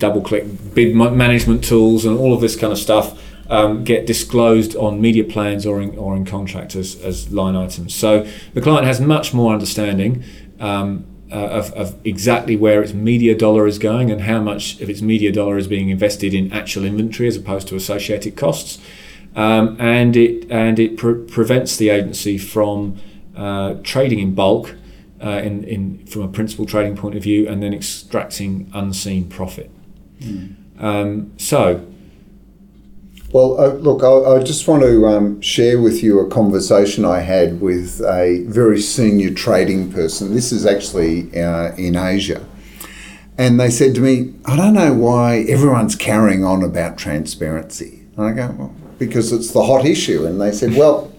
DoubleClick 0.00 0.74
bid 0.74 0.94
management 0.94 1.64
tools, 1.64 2.04
and 2.04 2.18
all 2.18 2.32
of 2.34 2.40
this 2.40 2.56
kind 2.56 2.72
of 2.72 2.78
stuff 2.78 3.20
um, 3.50 3.84
get 3.84 4.06
disclosed 4.06 4.74
on 4.76 5.00
media 5.00 5.24
plans 5.24 5.66
or 5.66 5.80
in, 5.80 5.98
or 5.98 6.16
in 6.16 6.24
contract 6.24 6.74
as, 6.74 7.00
as 7.02 7.32
line 7.32 7.56
items. 7.56 7.94
So 7.94 8.26
the 8.54 8.60
client 8.60 8.86
has 8.86 9.00
much 9.00 9.34
more 9.34 9.52
understanding. 9.52 10.24
Um, 10.58 11.06
uh, 11.32 11.46
of, 11.46 11.72
of 11.74 11.94
exactly 12.04 12.56
where 12.56 12.82
its 12.82 12.92
media 12.92 13.36
dollar 13.36 13.68
is 13.68 13.78
going 13.78 14.10
and 14.10 14.22
how 14.22 14.40
much 14.40 14.80
of 14.80 14.90
its 14.90 15.00
media 15.00 15.30
dollar 15.30 15.56
is 15.56 15.68
being 15.68 15.88
invested 15.88 16.34
in 16.34 16.52
actual 16.52 16.84
inventory 16.84 17.28
as 17.28 17.36
opposed 17.36 17.68
to 17.68 17.76
associated 17.76 18.34
costs 18.36 18.80
um, 19.36 19.76
and 19.78 20.16
it 20.16 20.50
and 20.50 20.78
it 20.78 20.96
pre- 20.96 21.22
prevents 21.26 21.76
the 21.76 21.88
agency 21.90 22.36
from 22.36 22.98
uh, 23.36 23.74
trading 23.82 24.18
in 24.18 24.34
bulk 24.34 24.74
uh, 25.22 25.28
in, 25.28 25.64
in 25.64 26.04
from 26.06 26.22
a 26.22 26.28
principal 26.28 26.66
trading 26.66 26.96
point 26.96 27.14
of 27.14 27.22
view 27.22 27.48
and 27.48 27.62
then 27.62 27.72
extracting 27.72 28.70
unseen 28.74 29.28
profit. 29.28 29.70
Um, 30.78 31.32
so 31.36 31.86
Well, 33.32 33.60
uh, 33.60 33.74
look, 33.74 34.02
I, 34.02 34.38
I 34.38 34.42
just 34.42 34.66
want 34.66 34.82
to 34.82 35.06
um, 35.06 35.40
share 35.40 35.80
with 35.80 36.02
you 36.02 36.18
a 36.18 36.28
conversation 36.28 37.04
I 37.04 37.20
had 37.20 37.60
with 37.60 38.00
a 38.00 38.42
very 38.48 38.80
senior 38.80 39.32
trading 39.32 39.92
person. 39.92 40.34
This 40.34 40.50
is 40.50 40.66
actually 40.66 41.40
uh, 41.40 41.72
in 41.76 41.94
Asia. 41.94 42.44
And 43.38 43.60
they 43.60 43.70
said 43.70 43.94
to 43.94 44.00
me, 44.00 44.34
I 44.46 44.56
don't 44.56 44.74
know 44.74 44.92
why 44.92 45.44
everyone's 45.48 45.94
carrying 45.94 46.44
on 46.44 46.64
about 46.64 46.98
transparency. 46.98 48.02
And 48.16 48.26
I 48.26 48.32
go, 48.32 48.54
well, 48.58 48.74
because 48.98 49.32
it's 49.32 49.52
the 49.52 49.62
hot 49.62 49.86
issue. 49.86 50.26
And 50.26 50.40
they 50.40 50.50
said, 50.50 50.74
well, 50.74 51.12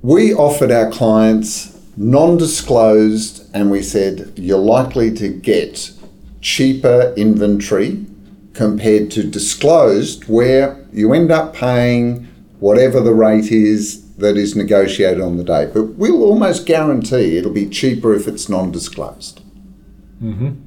we 0.00 0.32
offered 0.32 0.70
our 0.70 0.90
clients 0.90 1.78
non 1.98 2.38
disclosed, 2.38 3.50
and 3.52 3.70
we 3.70 3.82
said, 3.82 4.32
you're 4.36 4.56
likely 4.56 5.14
to 5.16 5.28
get 5.28 5.92
cheaper 6.40 7.12
inventory 7.18 8.06
compared 8.60 9.10
to 9.10 9.22
disclosed, 9.22 10.28
where 10.28 10.78
you 10.92 11.14
end 11.14 11.32
up 11.32 11.54
paying 11.54 12.28
whatever 12.58 13.00
the 13.00 13.14
rate 13.14 13.50
is 13.50 14.12
that 14.16 14.36
is 14.36 14.54
negotiated 14.54 15.18
on 15.18 15.38
the 15.38 15.44
day. 15.44 15.64
But 15.72 15.94
we'll 15.94 16.22
almost 16.22 16.66
guarantee 16.66 17.38
it'll 17.38 17.54
be 17.54 17.70
cheaper 17.70 18.12
if 18.12 18.28
it's 18.28 18.50
non 18.50 18.70
disclosed. 18.70 19.40
Mm-hmm. 20.22 20.60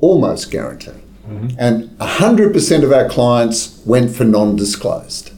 Almost 0.00 0.52
guarantee. 0.52 1.02
Mm-hmm. 1.26 1.48
And 1.58 1.90
100% 1.98 2.84
of 2.84 2.92
our 2.92 3.08
clients 3.08 3.82
went 3.84 4.14
for 4.14 4.22
non 4.22 4.54
disclosed. 4.54 5.32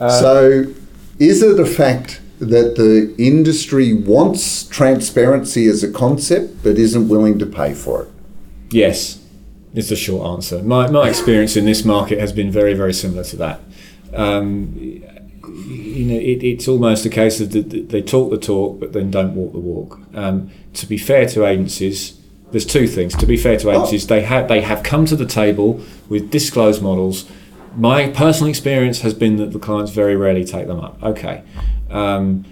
Uh, 0.00 0.08
so, 0.08 0.64
is 1.18 1.42
it 1.42 1.60
a 1.60 1.66
fact 1.66 2.22
that 2.38 2.76
the 2.76 3.14
industry 3.18 3.92
wants 3.92 4.66
transparency 4.68 5.66
as 5.66 5.84
a 5.84 5.92
concept 5.92 6.62
but 6.62 6.78
isn't 6.78 7.08
willing 7.08 7.38
to 7.38 7.44
pay 7.44 7.74
for 7.74 8.04
it? 8.04 8.08
Yes, 8.70 9.25
is 9.76 9.90
the 9.90 9.96
short 9.96 10.26
answer. 10.26 10.62
My, 10.62 10.90
my 10.90 11.08
experience 11.08 11.54
in 11.54 11.66
this 11.66 11.84
market 11.84 12.18
has 12.18 12.32
been 12.32 12.50
very, 12.50 12.74
very 12.74 12.94
similar 12.94 13.22
to 13.24 13.36
that. 13.36 13.60
Um, 14.14 14.74
you 14.78 16.04
know, 16.06 16.14
it, 16.14 16.42
it's 16.42 16.66
almost 16.66 17.04
a 17.04 17.10
case 17.10 17.40
of 17.40 17.52
the, 17.52 17.60
they 17.60 18.02
talk 18.02 18.30
the 18.30 18.38
talk 18.38 18.80
but 18.80 18.92
then 18.92 19.10
don't 19.10 19.34
walk 19.34 19.52
the 19.52 19.60
walk. 19.60 20.00
Um, 20.14 20.50
to 20.74 20.86
be 20.86 20.96
fair 20.96 21.26
to 21.28 21.44
agencies, 21.44 22.18
there's 22.50 22.66
two 22.66 22.86
things. 22.86 23.14
To 23.16 23.26
be 23.26 23.36
fair 23.36 23.58
to 23.58 23.70
agencies, 23.70 24.06
they 24.06 24.22
have 24.22 24.48
they 24.48 24.60
have 24.60 24.82
come 24.82 25.04
to 25.06 25.16
the 25.16 25.26
table 25.26 25.80
with 26.08 26.30
disclosed 26.30 26.82
models. 26.82 27.30
My 27.74 28.08
personal 28.08 28.48
experience 28.48 29.00
has 29.00 29.12
been 29.12 29.36
that 29.36 29.52
the 29.52 29.58
clients 29.58 29.90
very 29.90 30.16
rarely 30.16 30.44
take 30.44 30.66
them 30.66 30.80
up. 30.80 31.02
Okay. 31.02 31.42
Um, 31.90 32.44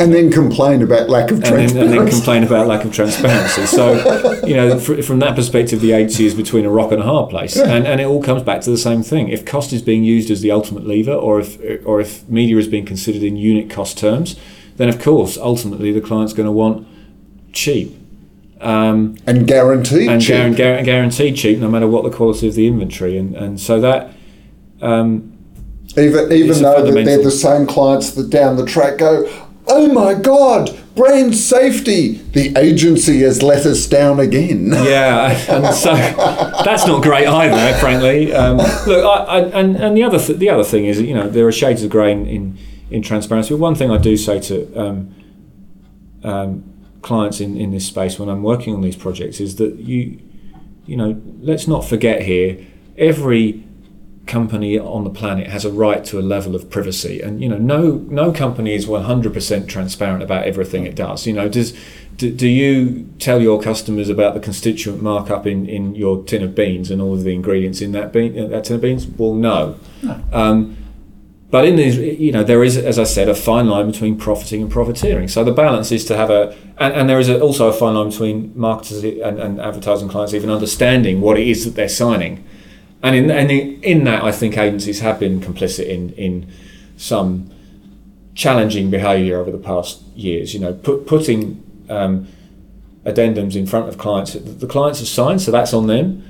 And 0.00 0.14
then 0.14 0.30
complain 0.30 0.82
about 0.82 1.08
lack 1.08 1.32
of 1.32 1.42
and 1.42 1.56
then, 1.56 1.76
and 1.76 1.92
then 1.92 2.08
complain 2.08 2.44
about 2.44 2.68
lack 2.68 2.84
of 2.84 2.92
transparency. 2.92 3.66
So, 3.66 3.94
you 4.46 4.54
know, 4.54 4.78
fr- 4.78 5.02
from 5.02 5.18
that 5.20 5.34
perspective, 5.34 5.80
the 5.80 5.90
agency 5.92 6.24
is 6.24 6.34
between 6.34 6.64
a 6.64 6.70
rock 6.70 6.92
and 6.92 7.00
a 7.02 7.04
hard 7.04 7.30
place, 7.30 7.56
and, 7.56 7.84
and 7.84 8.00
it 8.00 8.04
all 8.04 8.22
comes 8.22 8.44
back 8.44 8.60
to 8.60 8.70
the 8.70 8.78
same 8.78 9.02
thing. 9.02 9.28
If 9.28 9.44
cost 9.44 9.72
is 9.72 9.82
being 9.82 10.04
used 10.04 10.30
as 10.30 10.40
the 10.40 10.52
ultimate 10.52 10.86
lever, 10.86 11.12
or 11.14 11.40
if 11.40 11.58
or 11.84 12.00
if 12.00 12.28
media 12.28 12.56
is 12.58 12.68
being 12.68 12.86
considered 12.86 13.24
in 13.24 13.36
unit 13.36 13.70
cost 13.70 13.98
terms, 13.98 14.38
then 14.76 14.88
of 14.88 15.00
course, 15.00 15.36
ultimately, 15.36 15.90
the 15.90 16.00
client's 16.00 16.32
going 16.32 16.46
to 16.46 16.52
want 16.52 16.86
cheap 17.52 17.98
um, 18.60 19.16
and 19.26 19.46
guaranteed 19.46 20.08
and 20.08 20.20
cheap. 20.22 20.34
guaran- 20.34 20.84
guaranteed 20.84 21.36
cheap, 21.36 21.58
no 21.58 21.68
matter 21.68 21.86
what 21.86 22.04
the 22.04 22.10
quality 22.10 22.48
of 22.48 22.54
the 22.54 22.66
inventory, 22.66 23.16
and 23.16 23.34
and 23.34 23.60
so 23.60 23.80
that. 23.80 24.12
Um, 24.80 25.32
Even 25.96 26.30
even 26.32 26.62
though 26.62 26.88
they're 26.92 27.22
the 27.22 27.30
same 27.30 27.66
clients 27.66 28.12
that 28.12 28.30
down 28.30 28.56
the 28.56 28.64
track 28.66 28.98
go, 28.98 29.28
oh 29.68 29.92
my 29.92 30.14
God, 30.14 30.78
brand 30.94 31.36
safety. 31.36 32.12
The 32.12 32.56
agency 32.56 33.20
has 33.20 33.42
let 33.42 33.66
us 33.66 33.86
down 33.86 34.20
again. 34.20 34.72
Yeah, 34.88 35.30
and 35.48 35.74
so 35.74 35.94
that's 36.64 36.86
not 36.86 37.02
great 37.02 37.26
either, 37.26 37.78
frankly. 37.78 38.32
Um, 38.32 38.56
look, 38.56 39.04
I, 39.04 39.24
I, 39.24 39.38
and 39.60 39.76
and 39.76 39.96
the 39.96 40.02
other 40.02 40.18
th- 40.18 40.38
the 40.38 40.48
other 40.48 40.64
thing 40.64 40.86
is, 40.86 41.00
you 41.00 41.14
know, 41.14 41.28
there 41.28 41.46
are 41.46 41.52
shades 41.52 41.82
of 41.82 41.90
grey 41.90 42.12
in, 42.12 42.26
in, 42.26 42.58
in 42.90 43.02
transparency. 43.02 43.50
But 43.50 43.58
one 43.58 43.74
thing 43.74 43.90
I 43.90 43.98
do 43.98 44.16
say 44.16 44.40
to 44.40 44.80
um, 44.80 45.14
um, 46.24 46.64
clients 47.02 47.40
in, 47.40 47.56
in 47.56 47.70
this 47.70 47.86
space 47.86 48.18
when 48.18 48.28
I'm 48.28 48.42
working 48.42 48.74
on 48.74 48.80
these 48.80 48.96
projects 48.96 49.40
is 49.40 49.56
that 49.56 49.76
you, 49.76 50.20
you 50.86 50.96
know, 50.96 51.20
let's 51.40 51.68
not 51.68 51.84
forget 51.84 52.22
here, 52.22 52.64
every 52.96 53.64
company 54.28 54.78
on 54.78 55.04
the 55.04 55.10
planet 55.10 55.48
has 55.48 55.64
a 55.64 55.72
right 55.72 56.04
to 56.04 56.18
a 56.18 56.22
level 56.22 56.54
of 56.54 56.70
privacy. 56.70 57.20
And 57.20 57.42
you 57.42 57.48
know 57.48 57.58
no 57.58 58.06
no 58.08 58.32
company 58.32 58.74
is 58.74 58.86
100% 58.86 59.68
transparent 59.68 60.22
about 60.22 60.44
everything 60.44 60.86
it 60.86 60.94
does. 60.94 61.26
You 61.26 61.32
know 61.32 61.48
does 61.48 61.76
do, 62.16 62.30
do 62.30 62.48
you 62.48 63.08
tell 63.18 63.40
your 63.40 63.60
customers 63.62 64.08
about 64.08 64.34
the 64.34 64.40
constituent 64.40 65.02
markup 65.02 65.46
in, 65.46 65.68
in 65.68 65.94
your 65.94 66.22
tin 66.24 66.42
of 66.42 66.54
beans 66.54 66.90
and 66.90 67.00
all 67.00 67.14
of 67.14 67.22
the 67.24 67.32
ingredients 67.32 67.80
in 67.80 67.92
that 67.92 68.12
bean 68.12 68.50
that 68.50 68.64
tin 68.64 68.76
of 68.76 68.82
beans? 68.82 69.06
Well 69.06 69.34
no, 69.34 69.78
Um, 70.32 70.76
but 71.50 71.64
in 71.64 71.76
these, 71.76 71.96
you 71.96 72.30
know, 72.30 72.44
there 72.44 72.62
is, 72.62 72.76
as 72.76 72.98
I 72.98 73.04
said, 73.04 73.28
a 73.28 73.34
fine 73.34 73.68
line 73.68 73.90
between 73.90 74.18
profiting 74.18 74.60
and 74.60 74.70
profiteering. 74.70 75.28
So 75.28 75.42
the 75.44 75.52
balance 75.52 75.90
is 75.90 76.04
to 76.06 76.16
have 76.16 76.28
a, 76.28 76.54
and, 76.76 76.92
and 76.92 77.08
there 77.08 77.18
is 77.18 77.30
a, 77.30 77.40
also 77.40 77.68
a 77.68 77.72
fine 77.72 77.94
line 77.94 78.10
between 78.10 78.52
marketers 78.54 79.02
and, 79.02 79.38
and 79.40 79.58
advertising 79.58 80.08
clients 80.08 80.34
even 80.34 80.50
understanding 80.50 81.22
what 81.22 81.38
it 81.38 81.48
is 81.48 81.64
that 81.64 81.74
they're 81.74 81.88
signing. 81.88 82.44
And 83.02 83.14
in, 83.14 83.30
and 83.30 83.50
in, 83.50 83.82
in 83.82 84.04
that, 84.04 84.24
I 84.24 84.32
think 84.32 84.58
agencies 84.58 85.00
have 85.00 85.20
been 85.20 85.40
complicit 85.40 85.86
in, 85.86 86.10
in 86.14 86.50
some 86.96 87.50
challenging 88.34 88.90
behaviour 88.90 89.38
over 89.38 89.50
the 89.50 89.58
past 89.58 90.02
years. 90.14 90.54
You 90.54 90.60
know, 90.60 90.72
put, 90.72 91.06
putting 91.06 91.62
um, 91.88 92.28
addendums 93.04 93.54
in 93.54 93.66
front 93.66 93.88
of 93.88 93.98
clients 93.98 94.32
that 94.32 94.60
the 94.60 94.66
clients 94.66 94.98
have 94.98 95.08
signed, 95.08 95.40
so 95.40 95.50
that's 95.50 95.72
on 95.72 95.86
them. 95.86 96.24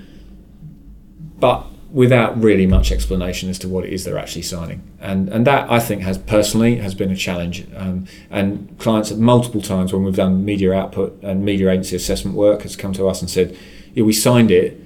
But 1.38 1.66
without 1.90 2.38
really 2.40 2.66
much 2.66 2.92
explanation 2.92 3.48
as 3.48 3.59
to 3.59 3.66
what 3.66 3.85
it 3.85 3.92
is 3.92 4.04
they're 4.04 4.18
actually 4.18 4.42
signing. 4.42 4.83
And 5.00 5.28
and 5.31 5.46
that 5.46 5.70
I 5.70 5.81
think 5.81 6.02
has 6.02 6.18
personally 6.18 6.76
has 6.76 6.94
been 6.94 7.11
a 7.11 7.16
challenge. 7.16 7.66
Um, 7.74 8.07
and 8.31 8.76
clients 8.78 9.11
at 9.11 9.18
multiple 9.18 9.62
times 9.62 9.92
when 9.92 10.04
we've 10.04 10.14
done 10.14 10.44
media 10.44 10.72
output 10.74 11.18
and 11.22 11.44
media 11.44 11.70
agency 11.70 11.96
assessment 11.96 12.37
work 12.37 12.62
has 12.62 12.76
come 12.76 12.92
to 12.94 13.09
us 13.09 13.20
and 13.20 13.31
said, 13.31 13.57
yeah, 13.94 14.04
we 14.04 14.12
signed 14.12 14.50
it, 14.50 14.78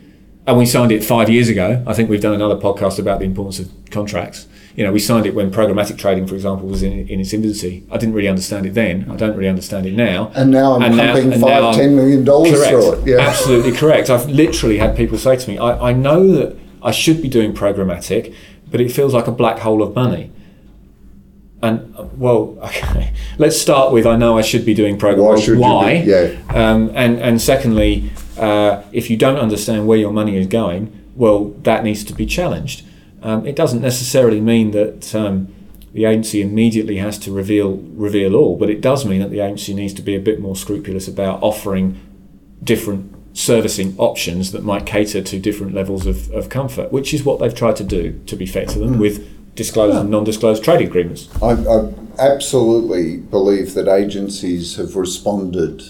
and 0.47 0.59
we 0.59 0.67
signed 0.67 0.91
it 0.93 1.05
five 1.05 1.29
years 1.31 1.49
ago. 1.49 1.83
I 1.87 1.95
think 1.95 2.11
we've 2.11 2.21
done 2.21 2.35
another 2.35 2.57
podcast 2.57 2.99
about 2.99 3.21
the 3.21 3.25
importance 3.27 3.59
of 3.61 3.71
contracts. 3.91 4.49
You 4.75 4.85
know, 4.85 4.91
we 4.93 4.99
signed 5.01 5.27
it 5.27 5.35
when 5.35 5.51
programmatic 5.51 5.99
trading, 5.99 6.27
for 6.27 6.35
example, 6.35 6.67
was 6.67 6.83
in, 6.83 7.07
in 7.09 7.21
its 7.21 7.33
infancy. 7.35 7.85
I 7.93 7.99
didn't 7.99 8.15
really 8.15 8.29
understand 8.29 8.65
it 8.67 8.73
then. 8.75 9.09
I 9.11 9.17
don't 9.17 9.37
really 9.37 9.49
understand 9.51 9.85
it 9.87 9.93
now. 9.93 10.33
And 10.35 10.51
now 10.51 10.75
I'm 10.75 10.83
And 10.83 10.97
pumping 10.99 11.31
five, 11.33 11.41
now 11.41 11.65
I'm- 11.69 11.75
ten 11.75 11.95
million 11.95 12.25
dollars 12.25 12.53
Correct. 12.55 12.71
through 12.71 12.93
it. 12.95 13.07
Yeah. 13.07 13.19
Absolutely 13.21 13.73
correct. 13.73 14.09
I've 14.11 14.29
literally 14.31 14.79
had 14.79 14.97
people 14.97 15.19
say 15.19 15.37
to 15.37 15.51
me, 15.51 15.59
I, 15.59 15.91
I 15.91 15.93
know 15.93 16.27
that 16.33 16.57
I 16.83 16.91
should 16.91 17.21
be 17.21 17.29
doing 17.29 17.53
programmatic, 17.53 18.35
but 18.71 18.81
it 18.81 18.91
feels 18.91 19.13
like 19.13 19.27
a 19.27 19.33
black 19.33 19.59
hole 19.59 19.83
of 19.83 19.95
money. 19.95 20.33
And 21.63 21.95
well, 22.19 22.59
okay, 22.63 23.13
let's 23.39 23.61
start 23.61 23.93
with 23.93 24.07
I 24.07 24.17
know 24.17 24.37
I 24.39 24.43
should 24.43 24.65
be 24.65 24.75
doing 24.75 24.99
programmatic. 24.99 25.23
Why 25.29 25.37
should 25.41 25.49
you 25.49 25.55
be- 25.57 25.61
Why? 25.61 25.93
yeah. 25.93 26.41
Um, 26.49 26.91
and 26.95 27.21
and 27.21 27.41
secondly, 27.41 28.11
uh, 28.39 28.83
if 28.93 29.11
you 29.11 29.17
don't 29.17 29.39
understand 29.39 29.87
where 29.87 29.99
your 29.99 30.13
money 30.13 30.37
is 30.37 30.47
going, 30.47 30.99
well, 31.15 31.51
that 31.63 31.85
needs 31.85 32.05
to 32.05 32.15
be 32.15 32.27
challenged. 32.27 32.85
Um, 33.23 33.47
it 33.47 33.55
doesn't 33.55 33.81
necessarily 33.81 34.41
mean 34.41 34.73
that 34.73 35.15
um, 35.15 35.55
the 35.93 36.05
agency 36.07 36.41
immediately 36.43 36.97
has 36.97 37.19
to 37.19 37.33
reveal 37.33 37.77
reveal 37.95 38.35
all, 38.35 38.57
but 38.57 38.71
it 38.71 38.81
does 38.81 39.05
mean 39.05 39.21
that 39.21 39.31
the 39.31 39.41
agency 39.41 39.75
needs 39.75 39.95
to 39.95 40.03
be 40.03 40.15
a 40.15 40.21
bit 40.21 40.41
more 40.41 40.57
scrupulous 40.57 41.07
about 41.07 41.43
offering 41.43 42.01
different 42.65 43.15
servicing 43.35 43.95
options 43.99 44.53
that 44.53 44.63
might 44.63 44.87
cater 44.87 45.23
to 45.23 45.39
different 45.39 45.75
levels 45.75 46.07
of, 46.07 46.31
of 46.33 46.49
comfort, 46.49 46.93
which 46.93 47.15
is 47.15 47.25
what 47.25 47.39
they've 47.39 47.55
tried 47.55 47.77
to 47.77 47.85
do, 47.85 48.21
to 48.27 48.37
be 48.37 48.47
fair 48.47 48.67
to 48.67 48.79
them, 48.79 48.99
with 48.99 49.55
disclosed 49.55 49.97
and 49.97 50.11
non-disclosed 50.11 50.63
trading 50.65 50.89
agreements. 50.89 51.29
I, 51.43 51.53
I 51.53 51.93
absolutely 52.19 53.19
believe 53.19 53.75
that 53.75 53.89
agencies 53.89 54.77
have 54.77 54.97
responded 54.97 55.83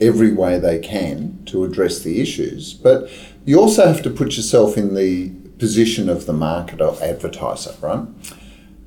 every 0.00 0.32
way 0.32 0.58
they 0.58 0.78
can 0.78 1.42
to 1.46 1.64
address 1.64 2.00
the 2.00 2.20
issues, 2.20 2.74
but 2.74 3.10
you 3.44 3.60
also 3.60 3.86
have 3.86 4.02
to 4.02 4.10
put 4.10 4.36
yourself 4.36 4.76
in 4.76 4.94
the 4.94 5.30
position 5.58 6.08
of 6.08 6.26
the 6.26 6.32
marketer 6.32 7.00
advertiser, 7.00 7.74
right? 7.80 8.06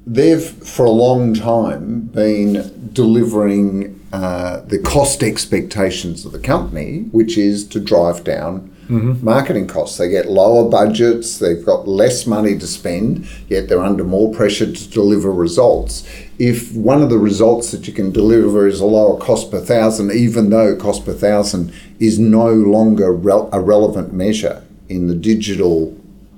They've 0.05 0.43
for 0.43 0.85
a 0.85 0.91
long 0.91 1.33
time 1.33 2.01
been 2.01 2.89
delivering 2.93 3.99
uh, 4.13 4.61
the 4.61 4.79
cost 4.79 5.21
expectations 5.21 6.25
of 6.25 6.31
the 6.31 6.39
company, 6.39 7.01
which 7.11 7.37
is 7.37 7.67
to 7.67 7.79
drive 7.79 8.23
down 8.23 8.73
Mm-hmm. 8.89 9.25
marketing 9.25 9.67
costs. 9.67 9.97
They 9.97 10.07
get 10.07 10.27
lower 10.29 10.69
budgets, 10.69 11.39
they've 11.39 11.65
got 11.65 11.89
less 11.89 12.25
money 12.25 12.57
to 12.57 12.65
spend, 12.65 13.27
yet 13.49 13.67
they're 13.67 13.83
under 13.83 14.05
more 14.05 14.33
pressure 14.33 14.71
to 14.71 14.89
deliver 14.89 15.29
results. 15.29 16.07
If 16.39 16.73
one 16.73 17.03
of 17.03 17.09
the 17.09 17.17
results 17.17 17.71
that 17.71 17.85
you 17.85 17.91
can 17.91 18.13
deliver 18.13 18.65
is 18.65 18.79
a 18.79 18.85
lower 18.85 19.19
cost 19.19 19.51
per 19.51 19.59
thousand, 19.59 20.13
even 20.13 20.51
though 20.51 20.73
cost 20.77 21.03
per 21.03 21.13
thousand 21.13 21.73
is 21.99 22.17
no 22.17 22.53
longer 22.53 23.09
a 23.09 23.59
relevant 23.59 24.13
measure 24.13 24.63
in 24.87 25.07
the 25.07 25.15
digital 25.15 25.93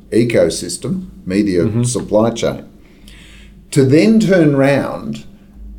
ecosystem, 0.10 1.10
media 1.28 1.66
mm-hmm. 1.66 1.84
supply 1.84 2.32
chain, 2.32 2.68
to 3.70 3.86
then 3.86 4.20
turn 4.20 4.56
round 4.56 5.28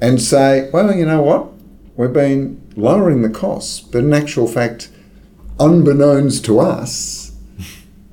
and 0.01 0.23
say, 0.23 0.71
well, 0.73 0.95
you 0.95 1.05
know 1.05 1.23
what? 1.23 1.49
We've 1.97 2.13
been 2.13 2.63
lowering 2.77 3.23
the 3.23 3.29
costs, 3.29 3.81
but 3.81 4.05
in 4.05 4.13
actual 4.13 4.47
fact, 4.47 4.89
unbeknownst 5.61 6.45
to 6.47 6.59
us, 6.59 7.33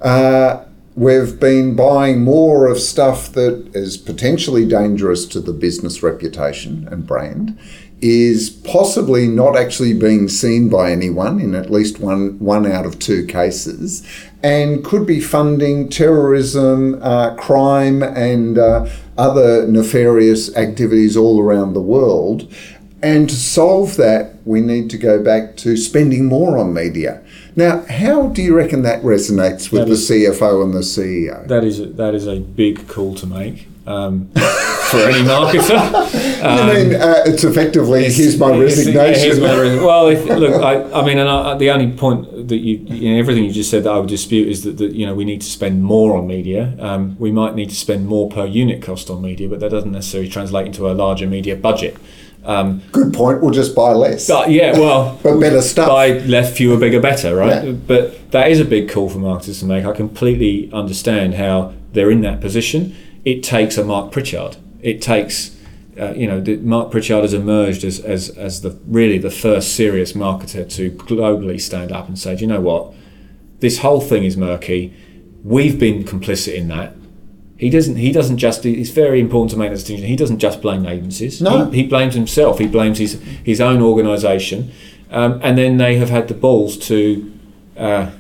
uh, 0.02 0.66
we've 0.96 1.40
been 1.40 1.76
buying 1.76 2.22
more 2.22 2.68
of 2.68 2.80
stuff 2.80 3.32
that 3.32 3.72
is 3.74 3.98
potentially 3.98 4.68
dangerous 4.68 5.26
to 5.26 5.40
the 5.40 5.54
business 5.54 6.04
reputation 6.04 6.88
and 6.92 7.08
brand, 7.08 7.58
is 8.00 8.50
possibly 8.50 9.28
not 9.28 9.58
actually 9.58 9.94
being 9.94 10.28
seen 10.28 10.70
by 10.70 10.92
anyone 10.92 11.40
in 11.40 11.56
at 11.56 11.72
least 11.72 12.00
one 12.00 12.38
one 12.38 12.72
out 12.72 12.86
of 12.86 13.00
two 13.00 13.26
cases, 13.26 14.06
and 14.44 14.86
could 14.86 15.08
be 15.08 15.20
funding 15.20 15.90
terrorism, 15.90 17.00
uh, 17.02 17.34
crime, 17.36 18.04
and 18.04 18.60
uh, 18.60 18.88
other 19.18 19.66
nefarious 19.68 20.56
activities 20.56 21.18
all 21.18 21.42
around 21.42 21.74
the 21.74 21.82
world. 21.82 22.54
And 23.02 23.30
to 23.30 23.36
solve 23.36 23.96
that, 23.98 24.36
we 24.46 24.60
need 24.62 24.90
to 24.90 24.98
go 24.98 25.24
back 25.24 25.56
to 25.58 25.78
spending 25.78 26.26
more 26.26 26.58
on 26.58 26.74
media. 26.74 27.24
Now, 27.58 27.84
how 27.90 28.28
do 28.28 28.44
you 28.44 28.56
reckon 28.56 28.84
that 28.84 29.02
resonates 29.02 29.72
with 29.72 29.82
That 29.82 29.90
the 29.90 29.96
CFO 29.96 30.64
and 30.64 30.76
the 30.76 30.82
CEO? 30.82 31.48
That 31.48 31.64
is 31.64 31.80
a, 31.80 31.88
that 31.88 32.14
is 32.14 32.28
a 32.28 32.40
big 32.40 32.88
call 32.88 33.16
to 33.16 33.26
make 33.26 33.68
um, 33.88 34.28
for 34.92 34.98
any 34.98 35.24
marketer. 35.24 35.76
I 36.44 36.72
mean, 36.72 36.94
uh, 36.94 37.24
it's 37.26 37.44
effectively 37.44 38.04
here's 38.12 38.38
my 38.38 38.52
Um, 38.52 38.60
resignation. 38.60 39.22
here's 39.24 39.40
my 39.40 39.48
well, 39.84 40.06
if, 40.08 40.24
look, 40.44 40.62
I, 40.62 40.84
I 40.92 41.04
mean, 41.04 41.18
and 41.18 41.28
I, 41.28 41.58
the 41.58 41.72
only 41.72 41.92
point 41.98 42.48
that 42.48 42.58
you, 42.58 42.78
you 42.78 43.14
know, 43.14 43.18
everything 43.18 43.44
you 43.46 43.52
just 43.52 43.72
said 43.72 43.86
that 43.86 43.92
I 43.92 43.98
would 43.98 44.10
dispute 44.10 44.50
is 44.50 44.64
that, 44.64 44.78
that 44.78 44.94
you 44.94 45.08
know 45.08 45.16
we 45.16 45.26
need 45.26 45.42
to 45.42 45.48
spend 45.48 45.84
more 45.84 46.16
on 46.16 46.28
media. 46.28 46.76
Um, 46.80 47.16
we 47.18 47.32
might 47.32 47.56
need 47.56 47.70
to 47.70 47.76
spend 47.76 48.06
more 48.06 48.30
per 48.30 48.46
unit 48.46 48.84
cost 48.84 49.10
on 49.10 49.24
media, 49.24 49.50
but 49.50 49.62
that 49.62 49.72
doesn't 49.72 49.92
necessarily 49.92 50.30
translate 50.30 50.68
into 50.68 50.88
a 50.92 50.94
larger 50.94 51.26
media 51.26 51.56
budget. 51.56 51.98
Um, 52.44 52.82
Good 52.92 53.14
point. 53.14 53.42
We'll 53.42 53.52
just 53.52 53.76
buy 53.76 53.92
less. 53.92 54.28
but 54.28 54.50
yeah, 54.52 54.72
well, 54.72 55.20
But 55.24 55.40
better 55.40 55.62
stuff. 55.62 55.90
buy 55.90 56.20
less, 56.20 56.56
fewer, 56.56 56.78
bigger, 56.78 57.02
better, 57.02 57.36
right? 57.36 57.66
Yeah. 57.66 57.72
But 57.72 58.32
that 58.32 58.50
is 58.50 58.60
a 58.60 58.66
big 58.66 58.90
call 58.90 59.10
for 59.10 59.18
marketers 59.20 59.60
to 59.60 59.66
make. 59.66 59.86
I 59.86 59.92
completely 59.94 60.72
understand 60.72 61.34
how 61.36 61.74
they're 61.92 62.12
in 62.12 62.22
that 62.22 62.40
position. 62.40 62.96
It 63.26 63.44
takes 63.44 63.78
a 63.78 63.84
Marc 63.84 64.12
Pritchard. 64.14 64.56
It 64.82 65.02
takes, 65.02 65.58
uh, 66.00 66.14
you 66.14 66.28
know, 66.28 66.40
the, 66.40 66.56
Marc 66.58 66.92
Pritchard 66.92 67.24
has 67.24 67.34
emerged 67.34 67.84
as, 67.84 68.00
as, 68.00 68.30
as 68.30 68.62
the 68.62 68.80
really 68.88 69.18
the 69.18 69.32
first 69.32 69.76
serious 69.76 70.14
marketer 70.14 70.70
to 70.76 70.92
globally 70.92 71.60
stand 71.60 71.92
up 71.92 72.08
and 72.08 72.18
say, 72.18 72.36
Do 72.36 72.42
you 72.42 72.48
know 72.48 72.62
what, 72.62 72.94
this 73.60 73.80
whole 73.80 74.00
thing 74.00 74.24
is 74.24 74.38
murky. 74.38 74.94
We've 75.44 75.78
been 75.80 76.04
complicit 76.04 76.54
in 76.56 76.68
that. 76.70 76.96
He 77.58 77.72
doesn't. 77.72 77.96
He 77.96 78.12
doesn't 78.12 78.38
just. 78.38 78.66
It's 78.66 78.92
very 78.92 79.20
important 79.20 79.52
to 79.52 79.58
make 79.58 79.70
that 79.70 79.78
distinction. 79.78 80.08
He 80.08 80.16
doesn't 80.16 80.40
just 80.40 80.62
blame 80.62 80.86
agencies. 80.86 81.42
No. 81.42 81.70
He, 81.72 81.84
he 81.84 81.88
blames 81.88 82.14
himself. 82.14 82.60
He 82.60 82.68
blames 82.68 83.00
his 83.00 83.20
his 83.44 83.60
own 83.60 83.82
organisation, 83.82 84.72
um, 85.10 85.40
and 85.44 85.58
then 85.58 85.78
they 85.78 85.98
have 85.98 86.10
had 86.10 86.28
the 86.28 86.36
balls 86.36 86.78
to. 86.88 87.34
Uh, 87.76 88.12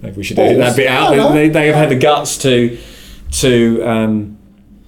maybe 0.00 0.16
we 0.16 0.24
should 0.24 0.38
edit 0.38 0.58
that 0.58 0.76
bit 0.76 0.86
out. 0.86 1.10
No, 1.16 1.28
no. 1.28 1.34
They, 1.34 1.48
they 1.48 1.66
have 1.66 1.74
had 1.74 1.88
the 1.88 1.98
guts 1.98 2.38
to 2.38 2.78
to 3.32 3.82
um, 3.82 4.38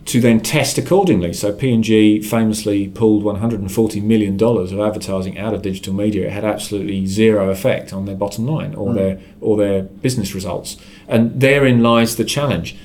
to 0.05 0.21
then 0.21 0.41
test 0.41 0.79
accordingly. 0.79 1.33
So 1.33 1.53
P 1.53 1.73
and 1.73 1.83
G 1.83 2.23
famously 2.23 2.89
pulled 2.89 3.25
140 3.25 4.01
million 4.01 4.37
dollars 4.37 4.71
of 4.71 4.79
advertising 4.79 5.37
out 5.37 5.53
of 5.53 5.63
digital 5.63 5.95
media. 5.95 6.29
It 6.29 6.33
had 6.33 6.45
absolutely 6.45 7.07
zero 7.07 7.51
effect 7.51 7.93
on 7.93 8.07
their 8.07 8.17
bottom 8.17 8.47
line 8.47 8.75
or 8.75 8.95
their 8.95 9.21
or 9.41 9.57
their 9.57 9.83
business 9.83 10.33
results. 10.33 10.77
And 11.09 11.41
therein 11.41 11.83
lies 11.83 12.15
the 12.17 12.25
challenge. 12.25 12.77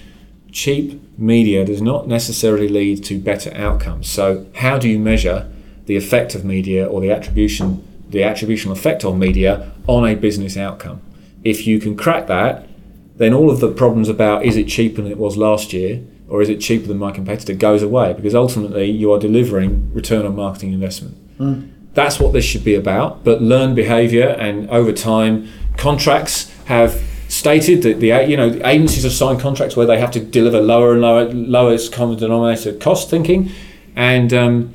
Cheap 0.55 1.19
media 1.19 1.65
does 1.65 1.81
not 1.81 2.07
necessarily 2.07 2.69
lead 2.69 3.03
to 3.03 3.19
better 3.19 3.53
outcomes. 3.55 4.07
So 4.07 4.45
how 4.55 4.77
do 4.77 4.87
you 4.87 4.97
measure 4.97 5.51
the 5.85 5.97
effect 5.97 6.33
of 6.33 6.45
media 6.45 6.87
or 6.87 7.01
the 7.01 7.11
attribution 7.11 7.85
the 8.09 8.19
attributional 8.19 8.71
effect 8.71 9.03
of 9.03 9.17
media 9.17 9.73
on 9.85 10.07
a 10.07 10.15
business 10.15 10.55
outcome? 10.55 11.01
If 11.43 11.67
you 11.67 11.79
can 11.79 11.97
crack 11.97 12.27
that, 12.27 12.69
then 13.17 13.33
all 13.33 13.51
of 13.51 13.59
the 13.59 13.69
problems 13.69 14.07
about 14.07 14.45
is 14.45 14.55
it 14.55 14.69
cheaper 14.69 15.01
than 15.01 15.11
it 15.11 15.17
was 15.17 15.35
last 15.35 15.73
year 15.73 16.01
or 16.29 16.41
is 16.41 16.47
it 16.47 16.61
cheaper 16.61 16.87
than 16.87 16.99
my 16.99 17.11
competitor 17.11 17.53
goes 17.53 17.83
away 17.83 18.13
because 18.13 18.33
ultimately 18.33 18.89
you 18.89 19.11
are 19.11 19.19
delivering 19.19 19.93
return 19.93 20.25
on 20.25 20.37
marketing 20.37 20.71
investment. 20.71 21.17
Hmm. 21.37 21.63
That's 21.95 22.17
what 22.17 22.31
this 22.31 22.45
should 22.45 22.63
be 22.63 22.75
about. 22.75 23.25
But 23.25 23.41
learned 23.41 23.75
behaviour 23.75 24.29
and 24.29 24.69
over 24.69 24.93
time, 24.93 25.49
contracts 25.75 26.49
have 26.67 27.01
stated 27.45 27.83
that 27.83 27.99
the 27.99 28.07
you 28.27 28.35
know 28.35 28.59
agencies 28.65 29.03
have 29.03 29.11
signed 29.11 29.39
contracts 29.39 29.75
where 29.75 29.85
they 29.85 29.99
have 29.99 30.09
to 30.09 30.19
deliver 30.19 30.59
lower 30.59 30.93
and 30.93 31.01
lower 31.01 31.25
lowest 31.31 31.93
common 31.93 32.17
denominator 32.17 32.73
cost 32.73 33.07
thinking, 33.07 33.51
and 33.95 34.33
um, 34.33 34.73